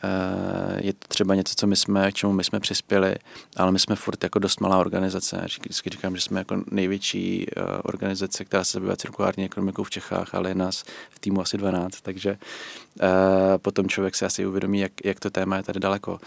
uh, 0.05 0.79
je 0.81 0.93
to 0.93 1.09
třeba 1.09 1.35
něco, 1.35 1.55
co 1.57 1.67
my 1.67 1.77
jsme, 1.77 2.13
k 2.13 2.15
čemu 2.15 2.33
my 2.33 2.45
jsme 2.45 2.61
přispěli, 2.61 3.15
ale 3.57 3.73
my 3.73 3.79
jsme 3.79 3.97
furt 3.97 4.23
jako 4.23 4.39
dost 4.39 4.61
malá 4.61 4.79
organizace. 4.79 5.43
Vždycky 5.45 5.91
říkám, 5.91 6.17
že 6.17 6.23
jsme 6.23 6.41
jako 6.41 6.63
největší 6.71 7.47
uh, 7.57 7.65
organizace, 7.83 8.45
která 8.45 8.65
se 8.65 8.73
zabývá 8.73 8.97
cirkulární 8.97 9.45
ekonomikou 9.45 9.83
v 9.85 9.91
Čechách, 9.91 10.35
ale 10.35 10.51
je 10.51 10.55
nás 10.55 10.85
v 11.11 11.19
týmu 11.19 11.41
asi 11.41 11.59
12, 11.59 12.01
takže 12.01 12.39
potom 13.57 13.89
člověk 13.89 14.15
si 14.15 14.25
asi 14.25 14.47
uvědomí, 14.47 14.81
jak, 14.81 14.93
jak 15.05 15.21
to 15.21 15.31
téma 15.31 15.57
je 15.57 15.63
tady 15.63 15.81
daleko. 15.81 16.19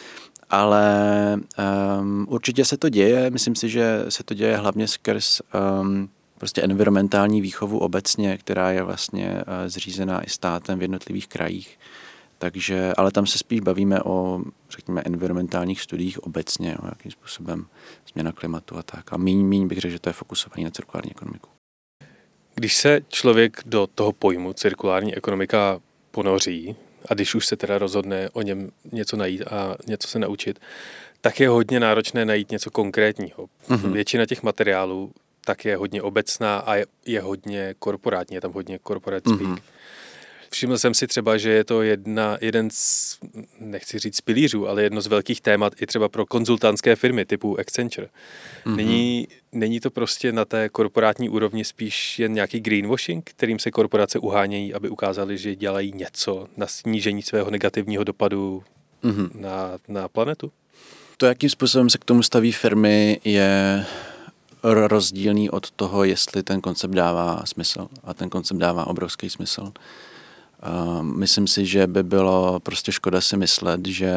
Ale 0.49 1.39
um, 1.99 2.25
určitě 2.29 2.65
se 2.65 2.77
to 2.77 2.89
děje, 2.89 3.29
myslím 3.29 3.55
si, 3.55 3.69
že 3.69 4.05
se 4.09 4.23
to 4.23 4.33
děje 4.33 4.57
hlavně 4.57 4.88
skrz 4.88 5.41
um, 5.81 6.09
prostě 6.38 6.62
environmentální 6.62 7.41
výchovu 7.41 7.79
obecně, 7.79 8.38
která 8.38 8.71
je 8.71 8.83
vlastně 8.83 9.41
zřízená 9.67 10.21
i 10.21 10.29
státem 10.29 10.79
v 10.79 10.81
jednotlivých 10.81 11.27
krajích. 11.27 11.77
Takže, 12.43 12.93
ale 12.97 13.12
tam 13.12 13.25
se 13.25 13.38
spíš 13.38 13.60
bavíme 13.60 14.03
o, 14.03 14.41
řekněme, 14.69 15.01
environmentálních 15.06 15.82
studiích 15.82 16.23
obecně, 16.23 16.77
o 16.77 16.86
jakým 16.88 17.12
způsobem 17.12 17.65
změna 18.13 18.32
klimatu 18.32 18.77
a 18.77 18.84
tak. 18.84 19.13
A 19.13 19.17
míň, 19.17 19.45
míň 19.45 19.67
bych 19.67 19.77
řekl, 19.77 19.91
že 19.91 19.99
to 19.99 20.10
je 20.10 20.13
fokusovaný 20.13 20.63
na 20.63 20.69
cirkulární 20.69 21.12
ekonomiku. 21.12 21.49
Když 22.56 22.75
se 22.75 23.01
člověk 23.08 23.62
do 23.65 23.88
toho 23.95 24.12
pojmu 24.12 24.53
cirkulární 24.53 25.15
ekonomika 25.15 25.79
ponoří 26.12 26.75
a 27.10 27.13
když 27.13 27.36
už 27.36 27.47
se 27.47 27.56
teda 27.56 27.77
rozhodne 27.77 28.29
o 28.29 28.41
něm 28.41 28.71
něco 28.91 29.17
najít 29.17 29.41
a 29.41 29.75
něco 29.88 30.08
se 30.08 30.19
naučit, 30.19 30.60
tak 31.21 31.39
je 31.39 31.49
hodně 31.49 31.79
náročné 31.79 32.25
najít 32.25 32.51
něco 32.51 32.71
konkrétního. 32.71 33.47
Mm-hmm. 33.69 33.91
Většina 33.91 34.25
těch 34.25 34.43
materiálů 34.43 35.12
tak 35.45 35.65
je 35.65 35.77
hodně 35.77 36.01
obecná 36.01 36.58
a 36.58 36.75
je, 36.75 36.86
je 37.06 37.21
hodně 37.21 37.75
korporátní, 37.79 38.36
je 38.36 38.41
tam 38.41 38.53
hodně 38.53 38.79
speak. 38.79 39.25
Mm-hmm. 39.25 39.58
Všiml 40.54 40.78
jsem 40.78 40.94
si 40.94 41.08
třeba, 41.08 41.38
že 41.38 41.50
je 41.50 41.63
to 41.63 41.82
jedna, 41.82 42.38
jeden 42.42 42.70
z, 42.72 43.18
nechci 43.60 44.00
říct 44.00 44.22
pilířů, 44.22 44.68
ale 44.68 44.84
jedno 44.84 45.02
z 45.02 45.08
velkých 45.08 45.42
témat 45.42 45.74
i 45.82 45.86
třeba 45.86 46.10
pro 46.10 46.26
konzultantské 46.26 46.96
firmy 46.96 47.26
typu 47.26 47.60
Accenture. 47.60 48.08
Mm-hmm. 48.66 48.76
Není, 48.76 49.28
není 49.52 49.80
to 49.80 49.92
prostě 49.92 50.32
na 50.32 50.46
té 50.46 50.70
korporátní 50.70 51.30
úrovni 51.30 51.66
spíš 51.66 52.20
jen 52.20 52.34
nějaký 52.34 52.60
greenwashing, 52.60 53.30
kterým 53.30 53.60
se 53.60 53.72
korporace 53.72 54.20
uhánějí, 54.20 54.74
aby 54.74 54.89
ukázali, 54.89 55.38
že 55.38 55.56
dělají 55.56 55.92
něco 55.96 56.48
na 56.58 56.68
snížení 56.68 57.22
svého 57.22 57.52
negativního 57.52 58.04
dopadu 58.04 58.63
mm-hmm. 59.04 59.30
na, 59.36 59.78
na 59.88 60.08
planetu? 60.08 60.52
To, 61.18 61.26
jakým 61.26 61.50
způsobem 61.50 61.89
se 61.89 61.98
k 61.98 62.06
tomu 62.06 62.24
staví 62.24 62.52
firmy, 62.52 63.20
je 63.24 63.86
rozdílný 64.63 65.50
od 65.50 65.72
toho, 65.72 66.04
jestli 66.04 66.44
ten 66.44 66.62
koncept 66.62 66.92
dává 66.92 67.42
smysl. 67.46 67.88
A 68.04 68.13
ten 68.13 68.30
koncept 68.30 68.58
dává 68.58 68.88
obrovský 68.88 69.30
smysl. 69.30 69.72
Myslím 71.02 71.47
si, 71.47 71.65
že 71.65 71.88
by 71.88 72.04
bylo 72.04 72.60
prostě 72.60 72.91
škoda 72.91 73.21
si 73.21 73.38
myslet, 73.38 73.88
že 73.88 74.13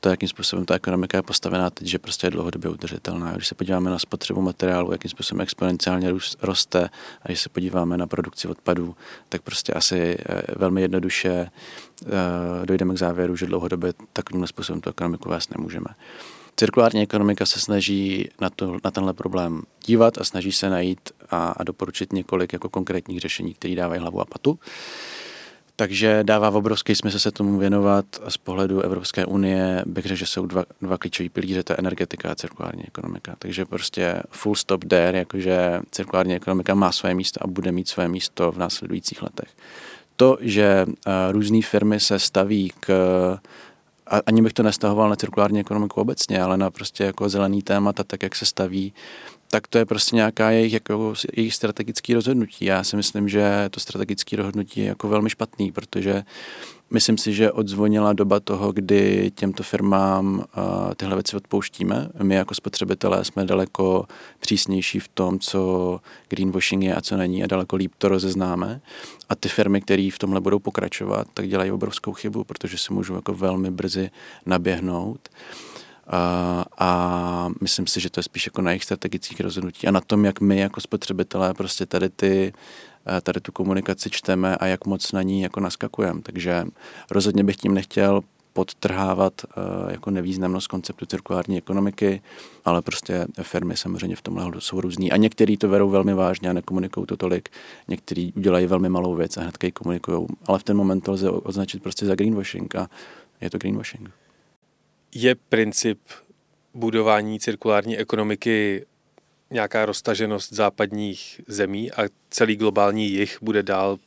to, 0.00 0.08
jakým 0.08 0.28
způsobem 0.28 0.64
ta 0.64 0.74
ekonomika 0.74 1.18
je 1.18 1.22
postavená 1.22 1.70
teď, 1.70 1.86
že 1.86 1.98
prostě 1.98 2.26
je 2.26 2.30
dlouhodobě 2.30 2.70
udržitelná. 2.70 3.32
Když 3.32 3.48
se 3.48 3.54
podíváme 3.54 3.90
na 3.90 3.98
spotřebu 3.98 4.40
materiálu, 4.40 4.92
jakým 4.92 5.10
způsobem 5.10 5.40
exponenciálně 5.40 6.14
roste, 6.42 6.90
a 7.22 7.28
když 7.28 7.40
se 7.40 7.48
podíváme 7.48 7.96
na 7.96 8.06
produkci 8.06 8.48
odpadů, 8.48 8.96
tak 9.28 9.42
prostě 9.42 9.72
asi 9.72 9.98
e, 9.98 10.42
velmi 10.56 10.82
jednoduše 10.82 11.30
e, 11.30 11.50
dojdeme 12.66 12.94
k 12.94 12.98
závěru, 12.98 13.36
že 13.36 13.46
dlouhodobě 13.46 13.92
takovým 14.12 14.46
způsobem 14.46 14.80
tu 14.80 14.90
ekonomiku 14.90 15.28
vést 15.28 15.56
nemůžeme. 15.56 15.86
Cirkulární 16.56 17.02
ekonomika 17.02 17.46
se 17.46 17.60
snaží 17.60 18.28
na, 18.40 18.50
to, 18.50 18.76
na 18.84 18.90
tenhle 18.90 19.12
problém 19.12 19.62
dívat 19.86 20.18
a 20.18 20.24
snaží 20.24 20.52
se 20.52 20.70
najít 20.70 21.00
a, 21.32 21.54
a 21.56 21.64
doporučit 21.64 22.12
několik 22.12 22.52
jako 22.52 22.68
konkrétních 22.68 23.20
řešení, 23.20 23.54
které 23.54 23.74
dávají 23.74 24.00
hlavu 24.00 24.20
a 24.20 24.24
patu. 24.24 24.58
Takže 25.76 26.24
dává 26.24 26.50
obrovský 26.50 26.94
smysl 26.94 27.18
se 27.18 27.30
tomu 27.30 27.58
věnovat 27.58 28.04
a 28.24 28.30
z 28.30 28.36
pohledu 28.36 28.80
Evropské 28.80 29.26
unie 29.26 29.82
bych 29.86 30.04
řekl, 30.04 30.18
že 30.18 30.26
jsou 30.26 30.46
dva, 30.46 30.64
dva 30.82 30.98
klíčové 30.98 31.28
pilíře, 31.28 31.62
to 31.62 31.72
je 31.72 31.76
energetika 31.76 32.32
a 32.32 32.34
cirkulární 32.34 32.84
ekonomika. 32.86 33.34
Takže 33.38 33.64
prostě 33.64 34.22
full 34.30 34.54
stop 34.54 34.84
there, 34.84 35.18
jakože 35.18 35.80
cirkulární 35.90 36.34
ekonomika 36.34 36.74
má 36.74 36.92
své 36.92 37.14
místo 37.14 37.44
a 37.44 37.46
bude 37.46 37.72
mít 37.72 37.88
své 37.88 38.08
místo 38.08 38.52
v 38.52 38.58
následujících 38.58 39.22
letech. 39.22 39.48
To, 40.16 40.38
že 40.40 40.86
různé 41.30 41.62
firmy 41.62 42.00
se 42.00 42.18
staví 42.18 42.72
k 42.80 42.88
a 44.06 44.20
ani 44.26 44.42
bych 44.42 44.52
to 44.52 44.62
nestahoval 44.62 45.10
na 45.10 45.16
cirkulární 45.16 45.60
ekonomiku 45.60 46.00
obecně, 46.00 46.42
ale 46.42 46.56
na 46.56 46.70
prostě 46.70 47.04
jako 47.04 47.28
zelený 47.28 47.62
témata, 47.62 48.04
tak 48.04 48.22
jak 48.22 48.36
se 48.36 48.46
staví 48.46 48.92
tak 49.52 49.66
to 49.66 49.78
je 49.78 49.86
prostě 49.86 50.16
nějaká 50.16 50.50
jejich, 50.50 50.72
jako, 50.72 51.14
jejich 51.36 51.54
strategické 51.54 52.14
rozhodnutí. 52.14 52.64
Já 52.64 52.84
si 52.84 52.96
myslím, 52.96 53.28
že 53.28 53.68
to 53.70 53.80
strategické 53.80 54.36
rozhodnutí 54.36 54.80
je 54.80 54.86
jako 54.86 55.08
velmi 55.08 55.30
špatný, 55.30 55.72
protože 55.72 56.22
myslím 56.90 57.18
si, 57.18 57.32
že 57.32 57.52
odzvonila 57.52 58.12
doba 58.12 58.40
toho, 58.40 58.72
kdy 58.72 59.30
těmto 59.34 59.62
firmám 59.62 60.34
uh, 60.38 60.44
tyhle 60.96 61.16
věci 61.16 61.36
odpouštíme. 61.36 62.08
My 62.22 62.34
jako 62.34 62.54
spotřebitelé 62.54 63.24
jsme 63.24 63.44
daleko 63.44 64.06
přísnější 64.40 65.00
v 65.00 65.08
tom, 65.08 65.38
co 65.38 66.00
greenwashing 66.28 66.82
je 66.82 66.94
a 66.94 67.00
co 67.00 67.16
není 67.16 67.44
a 67.44 67.46
daleko 67.46 67.76
líp 67.76 67.92
to 67.98 68.08
rozeznáme. 68.08 68.80
A 69.28 69.34
ty 69.34 69.48
firmy, 69.48 69.80
které 69.80 70.08
v 70.12 70.18
tomhle 70.18 70.40
budou 70.40 70.58
pokračovat, 70.58 71.26
tak 71.34 71.48
dělají 71.48 71.70
obrovskou 71.70 72.12
chybu, 72.12 72.44
protože 72.44 72.78
se 72.78 72.92
můžou 72.94 73.14
jako 73.14 73.34
velmi 73.34 73.70
brzy 73.70 74.10
naběhnout. 74.46 75.28
A, 75.28 75.71
a 76.78 77.48
myslím 77.60 77.86
si, 77.86 78.00
že 78.00 78.10
to 78.10 78.20
je 78.20 78.24
spíš 78.24 78.46
jako 78.46 78.62
na 78.62 78.70
jejich 78.70 78.84
strategických 78.84 79.40
rozhodnutí 79.40 79.86
a 79.88 79.90
na 79.90 80.00
tom, 80.00 80.24
jak 80.24 80.40
my 80.40 80.58
jako 80.58 80.80
spotřebitelé 80.80 81.54
prostě 81.54 81.86
tady 81.86 82.08
ty 82.08 82.52
tady 83.22 83.40
tu 83.40 83.52
komunikaci 83.52 84.10
čteme 84.10 84.56
a 84.56 84.66
jak 84.66 84.86
moc 84.86 85.12
na 85.12 85.22
ní 85.22 85.42
jako 85.42 85.60
naskakujeme. 85.60 86.22
Takže 86.22 86.64
rozhodně 87.10 87.44
bych 87.44 87.56
tím 87.56 87.74
nechtěl 87.74 88.20
podtrhávat 88.52 89.32
jako 89.90 90.10
nevýznamnost 90.10 90.66
konceptu 90.66 91.06
cirkulární 91.06 91.58
ekonomiky, 91.58 92.22
ale 92.64 92.82
prostě 92.82 93.26
firmy 93.42 93.76
samozřejmě 93.76 94.16
v 94.16 94.22
tomhle 94.22 94.50
jsou 94.58 94.80
různý. 94.80 95.12
A 95.12 95.16
některý 95.16 95.56
to 95.56 95.68
verou 95.68 95.90
velmi 95.90 96.14
vážně 96.14 96.50
a 96.50 96.52
nekomunikují 96.52 97.06
to 97.06 97.16
tolik. 97.16 97.48
Některý 97.88 98.32
udělají 98.32 98.66
velmi 98.66 98.88
malou 98.88 99.14
věc 99.14 99.36
a 99.36 99.40
hnedka 99.40 99.66
ji 99.66 99.72
komunikují. 99.72 100.26
Ale 100.46 100.58
v 100.58 100.62
ten 100.62 100.76
moment 100.76 101.00
to 101.00 101.12
lze 101.12 101.30
označit 101.30 101.82
prostě 101.82 102.06
za 102.06 102.14
greenwashing 102.14 102.74
a 102.74 102.88
je 103.40 103.50
to 103.50 103.58
greenwashing. 103.58 104.10
Je 105.14 105.34
princip 105.34 106.00
budování 106.74 107.40
cirkulární 107.40 107.98
ekonomiky 107.98 108.86
nějaká 109.50 109.86
roztaženost 109.86 110.52
západních 110.52 111.40
zemí 111.46 111.92
a 111.92 112.02
celý 112.30 112.56
globální 112.56 113.10
jich 113.10 113.38
bude 113.42 113.62
dál 113.62 113.98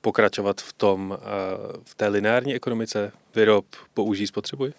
pokračovat 0.00 0.60
v 0.60 0.72
tom, 0.72 1.18
eh, 1.18 1.26
v 1.84 1.94
té 1.94 2.08
lineární 2.08 2.54
ekonomice? 2.54 3.12
Vyrob, 3.34 3.64
použij, 3.94 4.26
spotřebuj? 4.26 4.72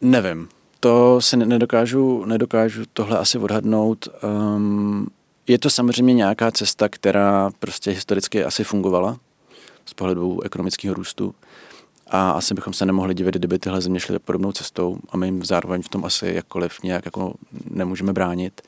Nevím. 0.00 0.48
To 0.80 1.20
si 1.20 1.36
nedokážu, 1.36 2.24
nedokážu 2.24 2.82
tohle 2.92 3.18
asi 3.18 3.38
odhadnout. 3.38 4.08
Um, 4.22 5.06
je 5.46 5.58
to 5.58 5.70
samozřejmě 5.70 6.14
nějaká 6.14 6.50
cesta, 6.50 6.88
která 6.88 7.50
prostě 7.58 7.90
historicky 7.90 8.44
asi 8.44 8.64
fungovala 8.64 9.18
z 9.86 9.94
pohledu 9.94 10.40
ekonomického 10.42 10.94
růstu. 10.94 11.34
A 12.10 12.30
asi 12.30 12.54
bychom 12.54 12.72
se 12.72 12.86
nemohli 12.86 13.14
divit, 13.14 13.34
kdyby 13.34 13.58
tyhle 13.58 13.80
země 13.80 14.00
šly 14.00 14.18
podobnou 14.18 14.52
cestou 14.52 14.98
a 15.10 15.16
my 15.16 15.26
jim 15.26 15.44
zároveň 15.44 15.82
v 15.82 15.88
tom 15.88 16.04
asi 16.04 16.32
jakkoliv 16.34 16.82
nějak 16.82 17.04
jako 17.04 17.34
nemůžeme 17.70 18.12
bránit. 18.12 18.60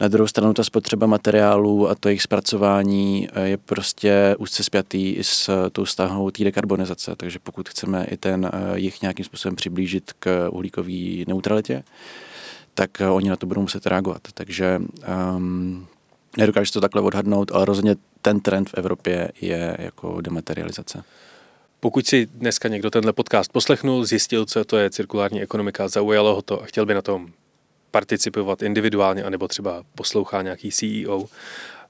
Na 0.00 0.08
druhou 0.08 0.26
stranu 0.26 0.54
ta 0.54 0.64
spotřeba 0.64 1.06
materiálů 1.06 1.88
a 1.88 1.94
to 1.94 2.08
jejich 2.08 2.22
zpracování 2.22 3.28
eh, 3.32 3.48
je 3.48 3.56
prostě 3.56 4.36
úzce 4.38 4.64
spjatý 4.64 5.18
s 5.22 5.70
tou 5.70 5.86
stáhou 5.86 6.30
té 6.30 6.44
dekarbonizace, 6.44 7.16
takže 7.16 7.38
pokud 7.38 7.68
chceme 7.68 8.04
i 8.04 8.16
ten 8.16 8.50
eh, 8.52 8.78
jich 8.78 9.02
nějakým 9.02 9.24
způsobem 9.24 9.56
přiblížit 9.56 10.12
k 10.18 10.48
uhlíkové 10.50 11.24
neutralitě, 11.28 11.84
tak 12.74 13.00
eh, 13.00 13.08
oni 13.08 13.30
na 13.30 13.36
to 13.36 13.46
budou 13.46 13.60
muset 13.60 13.86
reagovat. 13.86 14.22
Takže 14.34 14.80
um, 15.36 15.86
nedokážu 16.36 16.72
to 16.72 16.80
takhle 16.80 17.02
odhadnout, 17.02 17.52
ale 17.52 17.64
rozhodně 17.64 17.96
ten 18.22 18.40
trend 18.40 18.70
v 18.70 18.74
Evropě 18.74 19.30
je 19.40 19.76
jako 19.78 20.20
dematerializace. 20.20 21.04
Pokud 21.84 22.06
si 22.06 22.26
dneska 22.26 22.68
někdo 22.68 22.90
tenhle 22.90 23.12
podcast 23.12 23.52
poslechnul, 23.52 24.04
zjistil, 24.04 24.46
co 24.46 24.64
to 24.64 24.76
je 24.76 24.90
cirkulární 24.90 25.42
ekonomika, 25.42 25.88
zaujalo 25.88 26.34
ho 26.34 26.42
to 26.42 26.62
a 26.62 26.66
chtěl 26.66 26.86
by 26.86 26.94
na 26.94 27.02
tom 27.02 27.28
participovat 27.90 28.62
individuálně, 28.62 29.24
anebo 29.24 29.48
třeba 29.48 29.82
poslouchá 29.94 30.42
nějaký 30.42 30.70
CEO, 30.70 31.26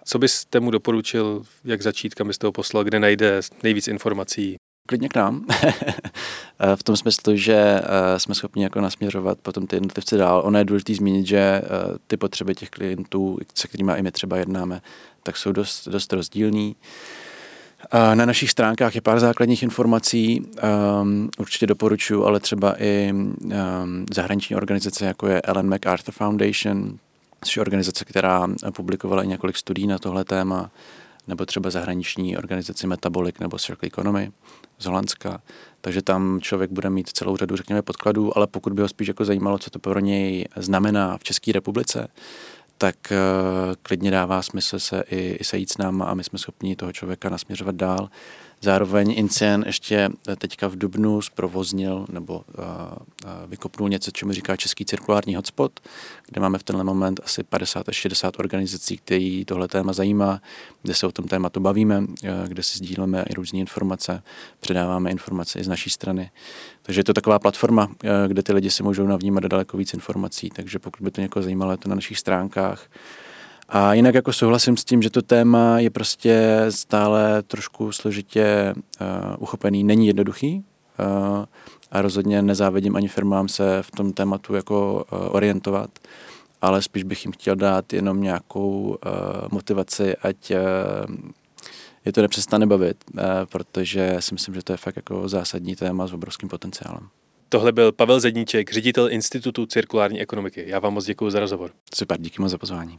co 0.05 0.19
byste 0.19 0.61
mu 0.61 0.71
doporučil, 0.71 1.43
jak 1.65 1.83
začít, 1.83 2.15
kam 2.15 2.27
byste 2.27 2.47
ho 2.47 2.53
poslal, 2.53 2.85
kde 2.85 3.01
najde 3.01 3.41
nejvíc 3.63 3.89
informací? 3.89 4.57
Klidně 4.89 5.09
k 5.09 5.17
nám. 5.17 5.47
v 6.77 6.83
tom 6.83 6.97
smyslu, 6.97 7.37
že 7.37 7.57
eh, 7.57 8.19
jsme 8.19 8.35
schopni 8.35 8.63
jako 8.63 8.81
nasměřovat 8.81 9.39
potom 9.39 9.67
ty 9.67 9.77
jednotlivce 9.77 10.17
dál. 10.17 10.43
Ono 10.45 10.59
je 10.59 10.65
důležité 10.65 10.95
zmínit, 10.95 11.27
že 11.27 11.39
eh, 11.39 11.63
ty 12.07 12.17
potřeby 12.17 12.55
těch 12.55 12.71
klientů, 12.71 13.39
se 13.55 13.69
kterými 13.69 13.93
i 13.93 14.03
my 14.03 14.13
třeba 14.13 14.37
jednáme, 14.37 14.83
tak 15.23 15.37
jsou 15.37 15.53
dost, 15.53 15.89
dost 15.89 16.13
rozdílný. 16.13 16.77
Na 17.93 18.27
našich 18.27 18.51
stránkách 18.51 18.95
je 18.95 19.01
pár 19.01 19.21
základních 19.21 19.63
informací, 19.63 20.43
um, 21.03 21.31
určitě 21.39 21.67
doporučuji, 21.67 22.25
ale 22.25 22.41
třeba 22.41 22.83
i 22.83 23.13
um, 23.13 24.07
zahraniční 24.15 24.57
organizace, 24.57 25.07
jako 25.07 25.27
je 25.27 25.41
Ellen 25.41 25.69
MacArthur 25.69 26.15
Foundation, 26.15 26.99
což 27.45 27.57
je 27.57 27.61
organizace, 27.61 28.05
která 28.05 28.49
publikovala 28.77 29.23
i 29.23 29.27
několik 29.27 29.57
studií 29.57 29.87
na 29.87 29.99
tohle 29.99 30.25
téma, 30.25 30.71
nebo 31.29 31.47
třeba 31.47 31.71
zahraniční 31.71 32.37
organizaci 32.37 32.87
Metabolic 32.87 33.39
nebo 33.41 33.59
Circle 33.59 33.87
Economy 33.87 34.31
z 34.79 34.85
Holandska. 34.85 35.41
Takže 35.81 36.03
tam 36.03 36.41
člověk 36.41 36.71
bude 36.71 36.91
mít 36.91 37.09
celou 37.09 37.37
řadu, 37.37 37.57
řekněme, 37.57 37.83
podkladů, 37.83 38.37
ale 38.37 38.47
pokud 38.47 38.73
by 38.73 38.83
ho 38.83 38.89
spíš 38.89 39.09
jako 39.09 39.25
zajímalo, 39.25 39.59
co 39.59 39.71
to 39.71 39.79
pro 39.79 40.01
něj 40.01 40.49
znamená 40.57 41.19
v 41.19 41.25
České 41.25 41.53
republice, 41.53 42.09
tak 42.79 42.97
uh, 43.11 43.75
klidně 43.83 44.11
dává 44.11 44.43
smysl 44.43 44.79
se 44.79 45.05
i, 45.11 45.37
i 45.41 45.45
sejít 45.45 45.73
s 45.73 45.79
náma 45.79 46.05
a 46.05 46.15
my 46.15 46.25
jsme 46.25 46.39
schopni 46.39 46.77
toho 46.77 46.93
člověka 46.93 47.29
nasměřovat 47.29 47.75
dál. 47.75 48.09
Zároveň 48.65 49.15
Incien 49.17 49.65
ještě 49.67 50.09
teďka 50.39 50.69
v 50.69 50.77
Dubnu 50.77 51.23
zprovoznil 51.23 52.07
nebo 52.13 52.35
uh, 52.35 52.65
uh, 52.65 53.31
vykopnul 53.47 53.89
něco, 53.89 54.11
čemu 54.11 54.33
říká 54.33 54.57
Český 54.57 54.85
cirkulární 54.85 55.35
hotspot, 55.35 55.81
kde 56.27 56.41
máme 56.41 56.59
v 56.59 56.63
tenhle 56.63 56.85
moment 56.85 57.21
asi 57.25 57.43
50 57.43 57.89
až 57.89 57.97
60 57.97 58.39
organizací, 58.39 58.97
který 58.97 59.45
tohle 59.45 59.69
téma 59.69 59.93
zajímá, 59.93 60.41
kde 60.83 60.95
se 60.95 61.07
o 61.07 61.13
tom 61.13 61.29
tématu 61.29 61.61
bavíme, 61.61 62.03
kde 62.47 62.63
si 62.63 62.79
sdílíme 62.79 63.25
i 63.31 63.35
různé 63.35 63.59
informace, 63.59 64.23
předáváme 64.61 65.11
informace 65.11 65.59
i 65.59 65.65
z 65.65 65.69
naší 65.69 65.91
strany. 65.91 66.31
Takže 66.83 67.01
je 67.01 67.05
to 67.05 67.15
taková 67.15 67.39
platforma, 67.39 67.89
kde 68.29 68.43
ty 68.43 68.53
lidi 68.53 68.71
si 68.71 68.83
můžou 68.83 69.07
navnímat 69.07 69.45
daleko 69.45 69.77
víc 69.77 69.95
informací, 69.95 70.51
takže 70.51 70.79
pokud 70.79 71.05
by 71.05 71.11
to 71.11 71.21
někoho 71.21 71.43
zajímalo, 71.43 71.71
je 71.71 71.77
to 71.77 71.89
na 71.89 71.95
našich 71.95 72.19
stránkách. 72.19 72.89
A 73.69 73.95
jinak 73.95 74.15
jako 74.15 74.33
souhlasím 74.33 74.77
s 74.77 74.85
tím, 74.85 75.03
že 75.03 75.11
to 75.11 75.23
téma 75.23 75.79
je 75.79 75.91
prostě 75.91 76.67
stále 76.69 77.43
trošku 77.43 77.93
složitě 77.93 78.75
uh, 78.77 79.07
uchopený, 79.39 79.85
není 79.85 80.07
jednoduchý 80.07 80.57
uh, 80.57 81.45
a 81.91 82.03
rozhodně 82.03 82.43
nezávidím 82.43 82.97
ani 82.97 83.09
firmám 83.09 83.49
se 83.49 83.83
v 83.83 83.91
tom 83.91 84.13
tématu 84.13 84.55
jako 84.55 85.05
uh, 85.13 85.19
orientovat, 85.35 85.91
ale 86.63 86.83
spíš 86.83 87.03
bych 87.03 87.25
jim 87.25 87.33
chtěl 87.33 87.57
dát 87.57 87.93
jenom 87.93 88.23
nějakou 88.23 88.81
uh, 88.81 89.13
motivaci, 89.51 90.17
ať 90.17 90.51
uh, 90.51 90.57
je 92.05 92.13
to 92.13 92.23
nepřestane 92.23 92.67
bavit, 92.67 93.05
uh, 93.15 93.21
protože 93.53 94.17
si 94.21 94.35
myslím, 94.35 94.55
že 94.55 94.63
to 94.63 94.73
je 94.73 94.77
fakt 94.77 94.97
jako 94.97 95.29
zásadní 95.29 95.77
téma 95.77 96.07
s 96.07 96.13
obrovským 96.13 96.49
potenciálem. 96.49 97.09
Tohle 97.49 97.73
byl 97.73 97.93
Pavel 97.93 98.21
Zedníček, 98.21 98.73
ředitel 98.73 99.11
Institutu 99.11 99.67
cirkulární 99.67 100.21
ekonomiky. 100.21 100.65
Já 100.67 100.79
vám 100.79 100.95
moc 100.95 101.05
děkuji 101.05 101.31
za 101.31 101.41
rozhovor. 101.41 101.71
Super, 101.95 102.21
díky 102.21 102.43
moc 102.43 102.51
za 102.51 102.59
pozvání. 102.59 102.99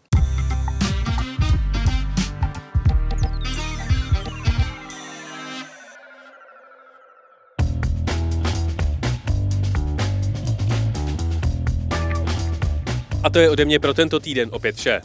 A 13.26 13.30
to 13.30 13.40
je 13.40 13.50
ode 13.50 13.66
mě 13.66 13.80
pro 13.80 13.94
tento 13.94 14.20
týden 14.20 14.50
opět 14.52 14.76
vše. 14.76 15.02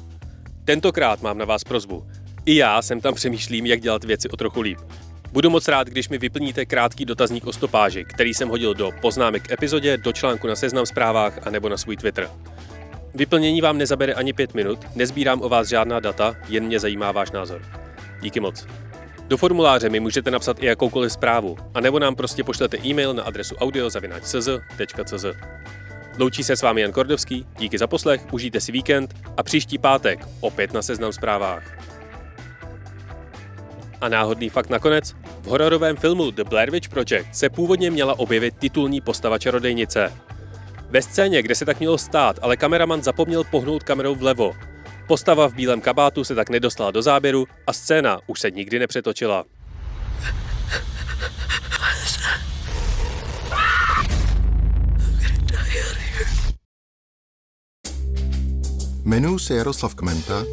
Tentokrát 0.64 1.23
mám 1.23 1.39
na 1.39 1.45
vás 1.45 1.64
prozbu. 1.64 2.07
I 2.47 2.57
já 2.57 2.83
jsem 2.83 3.01
tam 3.01 3.14
přemýšlím, 3.14 3.66
jak 3.66 3.81
dělat 3.81 4.05
věci 4.05 4.29
o 4.29 4.37
trochu 4.37 4.61
líp. 4.61 4.79
Budu 5.33 5.51
moc 5.51 5.68
rád, 5.68 5.89
když 5.89 6.09
mi 6.09 6.18
vyplníte 6.18 6.66
krátký 6.66 7.05
dotazník 7.05 7.47
o 7.47 7.53
stopáži, 7.53 8.05
který 8.05 8.35
jsem 8.35 8.49
hodil 8.49 8.75
do 8.75 8.91
poznámek 9.01 9.43
k 9.43 9.53
epizodě, 9.53 9.97
do 9.97 10.12
článku 10.12 10.47
na 10.47 10.57
seznam 10.57 10.87
zprávách 10.87 11.47
a 11.47 11.51
nebo 11.51 11.68
na 11.68 11.77
svůj 11.77 11.97
Twitter. 11.97 12.31
Vyplnění 13.14 13.61
vám 13.61 13.79
nezabere 13.79 14.14
ani 14.14 14.33
pět 14.33 14.55
minut, 14.55 14.79
nezbírám 14.95 15.43
o 15.43 15.49
vás 15.49 15.68
žádná 15.68 16.01
data, 16.01 16.37
jen 16.49 16.64
mě 16.64 16.81
zajímá 16.81 17.12
váš 17.12 17.31
názor. 17.31 17.62
Díky 18.23 18.41
moc. 18.41 18.66
Do 19.29 19.37
formuláře 19.37 19.89
mi 19.89 20.01
můžete 20.01 20.31
napsat 20.31 20.62
i 20.62 20.66
jakoukoliv 20.66 21.12
zprávu, 21.12 21.57
anebo 21.75 21.99
nám 21.99 22.14
prostě 22.14 22.45
pošlete 22.45 22.79
e-mail 22.87 23.14
na 23.14 23.23
adresu 23.23 23.57
audiozavináčcz.cz. 23.57 25.27
Loučí 26.19 26.45
se 26.45 26.57
s 26.57 26.63
vámi 26.63 26.81
Jan 26.81 26.93
Kordovský, 26.93 27.47
díky 27.59 27.79
za 27.79 27.87
poslech, 27.87 28.33
užijte 28.33 28.61
si 28.61 28.73
víkend 28.73 29.15
a 29.37 29.43
příští 29.43 29.79
pátek 29.79 30.29
opět 30.41 30.73
na 30.73 30.83
Seznam 30.83 31.13
zprávách. 31.13 31.63
A 34.01 34.09
náhodný 34.09 34.49
fakt 34.49 34.71
nakonec, 34.71 35.13
v 35.43 35.47
hororovém 35.47 35.97
filmu 35.97 36.31
The 36.31 36.45
Blair 36.45 36.71
Witch 36.71 36.89
Project 36.89 37.35
se 37.35 37.51
původně 37.51 37.91
měla 37.91 38.19
objevit 38.19 38.55
titulní 38.59 39.01
postava 39.01 39.39
čarodejnice. 39.39 40.13
Ve 40.91 41.03
scéně, 41.03 41.43
kde 41.43 41.55
se 41.55 41.65
tak 41.65 41.79
mělo 41.79 41.99
stát, 41.99 42.39
ale 42.43 42.57
kameraman 42.57 43.03
zapomněl 43.03 43.45
pohnout 43.45 43.83
kamerou 43.83 44.15
vlevo. 44.15 44.53
Postava 45.07 45.49
v 45.49 45.55
bílém 45.55 45.81
kabátu 45.81 46.25
se 46.25 46.35
tak 46.35 46.51
nedostala 46.51 46.91
do 46.91 47.03
záběru 47.03 47.47
a 47.67 47.73
scéna 47.73 48.19
už 48.27 48.41
se 48.41 48.51
nikdy 48.51 48.79
nepřetočila. 48.79 49.45
Jmenuji 59.05 59.38
se 59.38 59.55
Jaroslav 59.55 59.94
Kmenta 59.94 60.44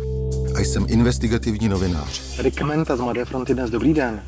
a 0.56 0.60
jsem 0.60 0.86
investigativní 0.90 1.70
novinář. 1.70 2.36
Tady 2.38 2.52
Kmenta 2.52 2.96
z 2.96 3.00
Mladé 3.00 3.26
fronty 3.26 3.54
dnes, 3.54 3.70
dobrý 3.70 3.94
den. 3.94 4.22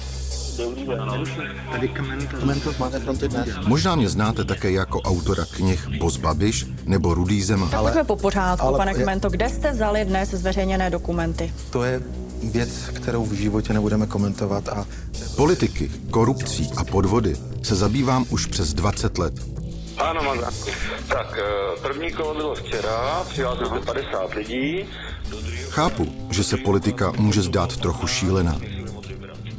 Tady 1.72 1.88
Kmenta 2.39 2.72
z 2.72 2.78
Mladé 2.78 2.99
fronty 2.99 3.28
dnes. 3.28 3.49
Možná 3.67 3.95
mě 3.95 4.09
znáte 4.09 4.43
také 4.43 4.72
jako 4.72 5.01
autora 5.01 5.45
knih 5.55 5.88
Boz 5.99 6.17
Babiš 6.17 6.67
nebo 6.86 7.13
Rudý 7.13 7.41
Zema. 7.43 7.70
Ale, 7.74 7.91
Pojďme 7.91 8.03
po 8.03 8.15
pořádku, 8.15 8.65
ale, 8.65 8.78
pane 8.78 8.93
Kmento. 8.93 9.30
Kde 9.30 9.49
jste 9.49 9.72
vzali 9.72 10.05
dnes 10.05 10.30
zveřejněné 10.30 10.89
dokumenty? 10.89 11.53
To 11.70 11.84
je 11.84 12.01
věc, 12.43 12.70
kterou 12.93 13.26
v 13.26 13.34
životě 13.34 13.74
nebudeme 13.74 14.05
komentovat. 14.05 14.70
A... 14.70 14.86
Politiky, 15.36 15.91
korupcí 16.11 16.70
a 16.78 16.84
podvody 16.84 17.36
se 17.63 17.76
zabývám 17.76 18.26
už 18.30 18.45
přes 18.45 18.74
20 18.74 19.17
let. 19.17 19.59
Ano, 20.00 20.24
mám 20.24 20.39
Tak, 21.08 21.39
eh, 21.39 21.82
první 21.82 22.12
kolo 22.12 22.36
bylo 22.36 22.56
včera, 22.56 23.24
přihlásilo 23.30 23.70
se 23.70 23.86
50 23.86 24.34
lidí. 24.34 24.86
Chápu, 25.70 26.28
že 26.32 26.43
se 26.43 26.58
politika 26.58 27.12
může 27.18 27.41
zdát 27.41 27.78
trochu 27.78 28.08
šílená. 28.08 28.60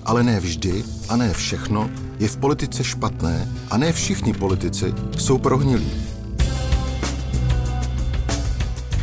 Ale 0.05 0.22
ne 0.22 0.41
vždy 0.41 0.84
a 1.09 1.16
ne 1.16 1.34
všechno 1.34 1.91
je 2.18 2.28
v 2.28 2.36
politice 2.36 2.84
špatné 2.84 3.49
a 3.70 3.76
ne 3.76 3.93
všichni 3.93 4.32
politici 4.32 4.95
jsou 5.18 5.38
prohnilí. 5.38 5.93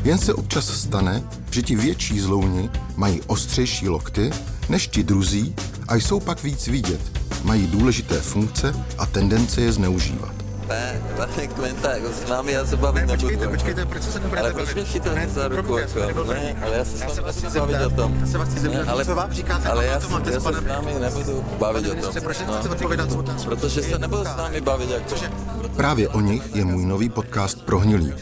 Jen 0.04 0.18
se 0.18 0.34
občas 0.34 0.66
stane, 0.66 1.24
že 1.52 1.62
ti 1.62 1.76
větší 1.76 2.20
zlouni 2.20 2.70
mají 2.96 3.22
ostřejší 3.28 3.90
lokty 3.90 4.30
než 4.70 4.88
ti 4.88 5.04
druzí 5.04 5.56
a 5.88 5.96
jsou 5.96 6.20
pak 6.20 6.44
víc 6.44 6.68
vidět, 6.68 7.02
mají 7.44 7.68
důležité 7.68 8.22
funkce 8.22 8.86
a 8.98 9.06
tendence 9.06 9.62
je 9.62 9.72
zneužívat. 9.72 10.47
Ne, 10.70 11.02
pane 11.18 11.48
Kmenta, 11.48 11.92
jako 11.96 12.08
s 12.08 12.30
námi 12.30 12.52
já 12.52 12.66
se 12.66 12.78
bavit 12.78 13.06
ne, 13.06 13.08
počkejte, 13.08 13.48
počkejte, 13.48 13.86
proč 13.86 14.04
se 14.04 14.20
nebudete 14.20 14.42
Ale 14.42 14.54
proč 14.54 14.74
mě 14.74 14.86
chytáte 14.86 15.28
za 15.28 15.48
ruku? 15.48 15.78
Jako, 15.78 16.24
ne, 16.24 16.56
ale 16.66 16.78
já 16.78 16.86
se 16.86 16.98
s 16.98 17.02
vámi 17.02 17.22
nechci 17.26 17.60
bavit 17.60 17.82
o 17.86 17.90
tom. 17.90 18.18
Já 18.20 18.26
se 18.26 18.38
vás 18.38 18.50
chci 18.50 18.60
zeptat, 18.60 18.88
ale, 18.88 19.06
co 19.06 19.16
vám 19.16 19.32
říkáte, 19.32 19.70
ale 19.70 19.86
já, 19.86 20.00
to 20.00 20.10
máte 20.10 20.32
já 20.32 20.40
s 20.40 20.44
se 20.44 20.54
s 20.54 20.66
námi 20.66 20.94
nebudu 21.00 21.46
bavit 21.60 21.88
o 21.88 21.96
tom. 21.96 22.24
Proč 22.24 22.40
nechcete 22.40 22.70
odpovědat 22.70 23.10
tu 23.10 23.20
otázku? 23.20 23.50
Protože 23.50 23.84
se 23.84 24.00
nebudu 24.00 24.24
s 24.24 24.36
námi 24.38 24.62
bavit 24.62 24.90
jako... 24.90 25.16
Právě 25.76 26.10
o 26.10 26.20
nich 26.20 26.56
je 26.56 26.66
můj 26.66 26.86
nový 26.86 27.10
podcast 27.10 27.66
Prohnilí. 27.66 28.14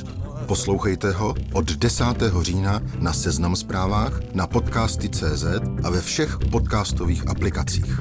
Poslouchejte 0.46 1.12
ho 1.12 1.34
od 1.54 1.72
10. 1.72 2.04
října 2.41 2.82
na 3.00 3.14
Seznam 3.14 3.56
zprávách, 3.56 4.14
na 4.34 4.48
podcasty.cz 4.48 5.46
a 5.84 5.89
ve 5.89 6.02
všech 6.02 6.38
podcastových 6.52 7.28
aplikacích. 7.28 8.00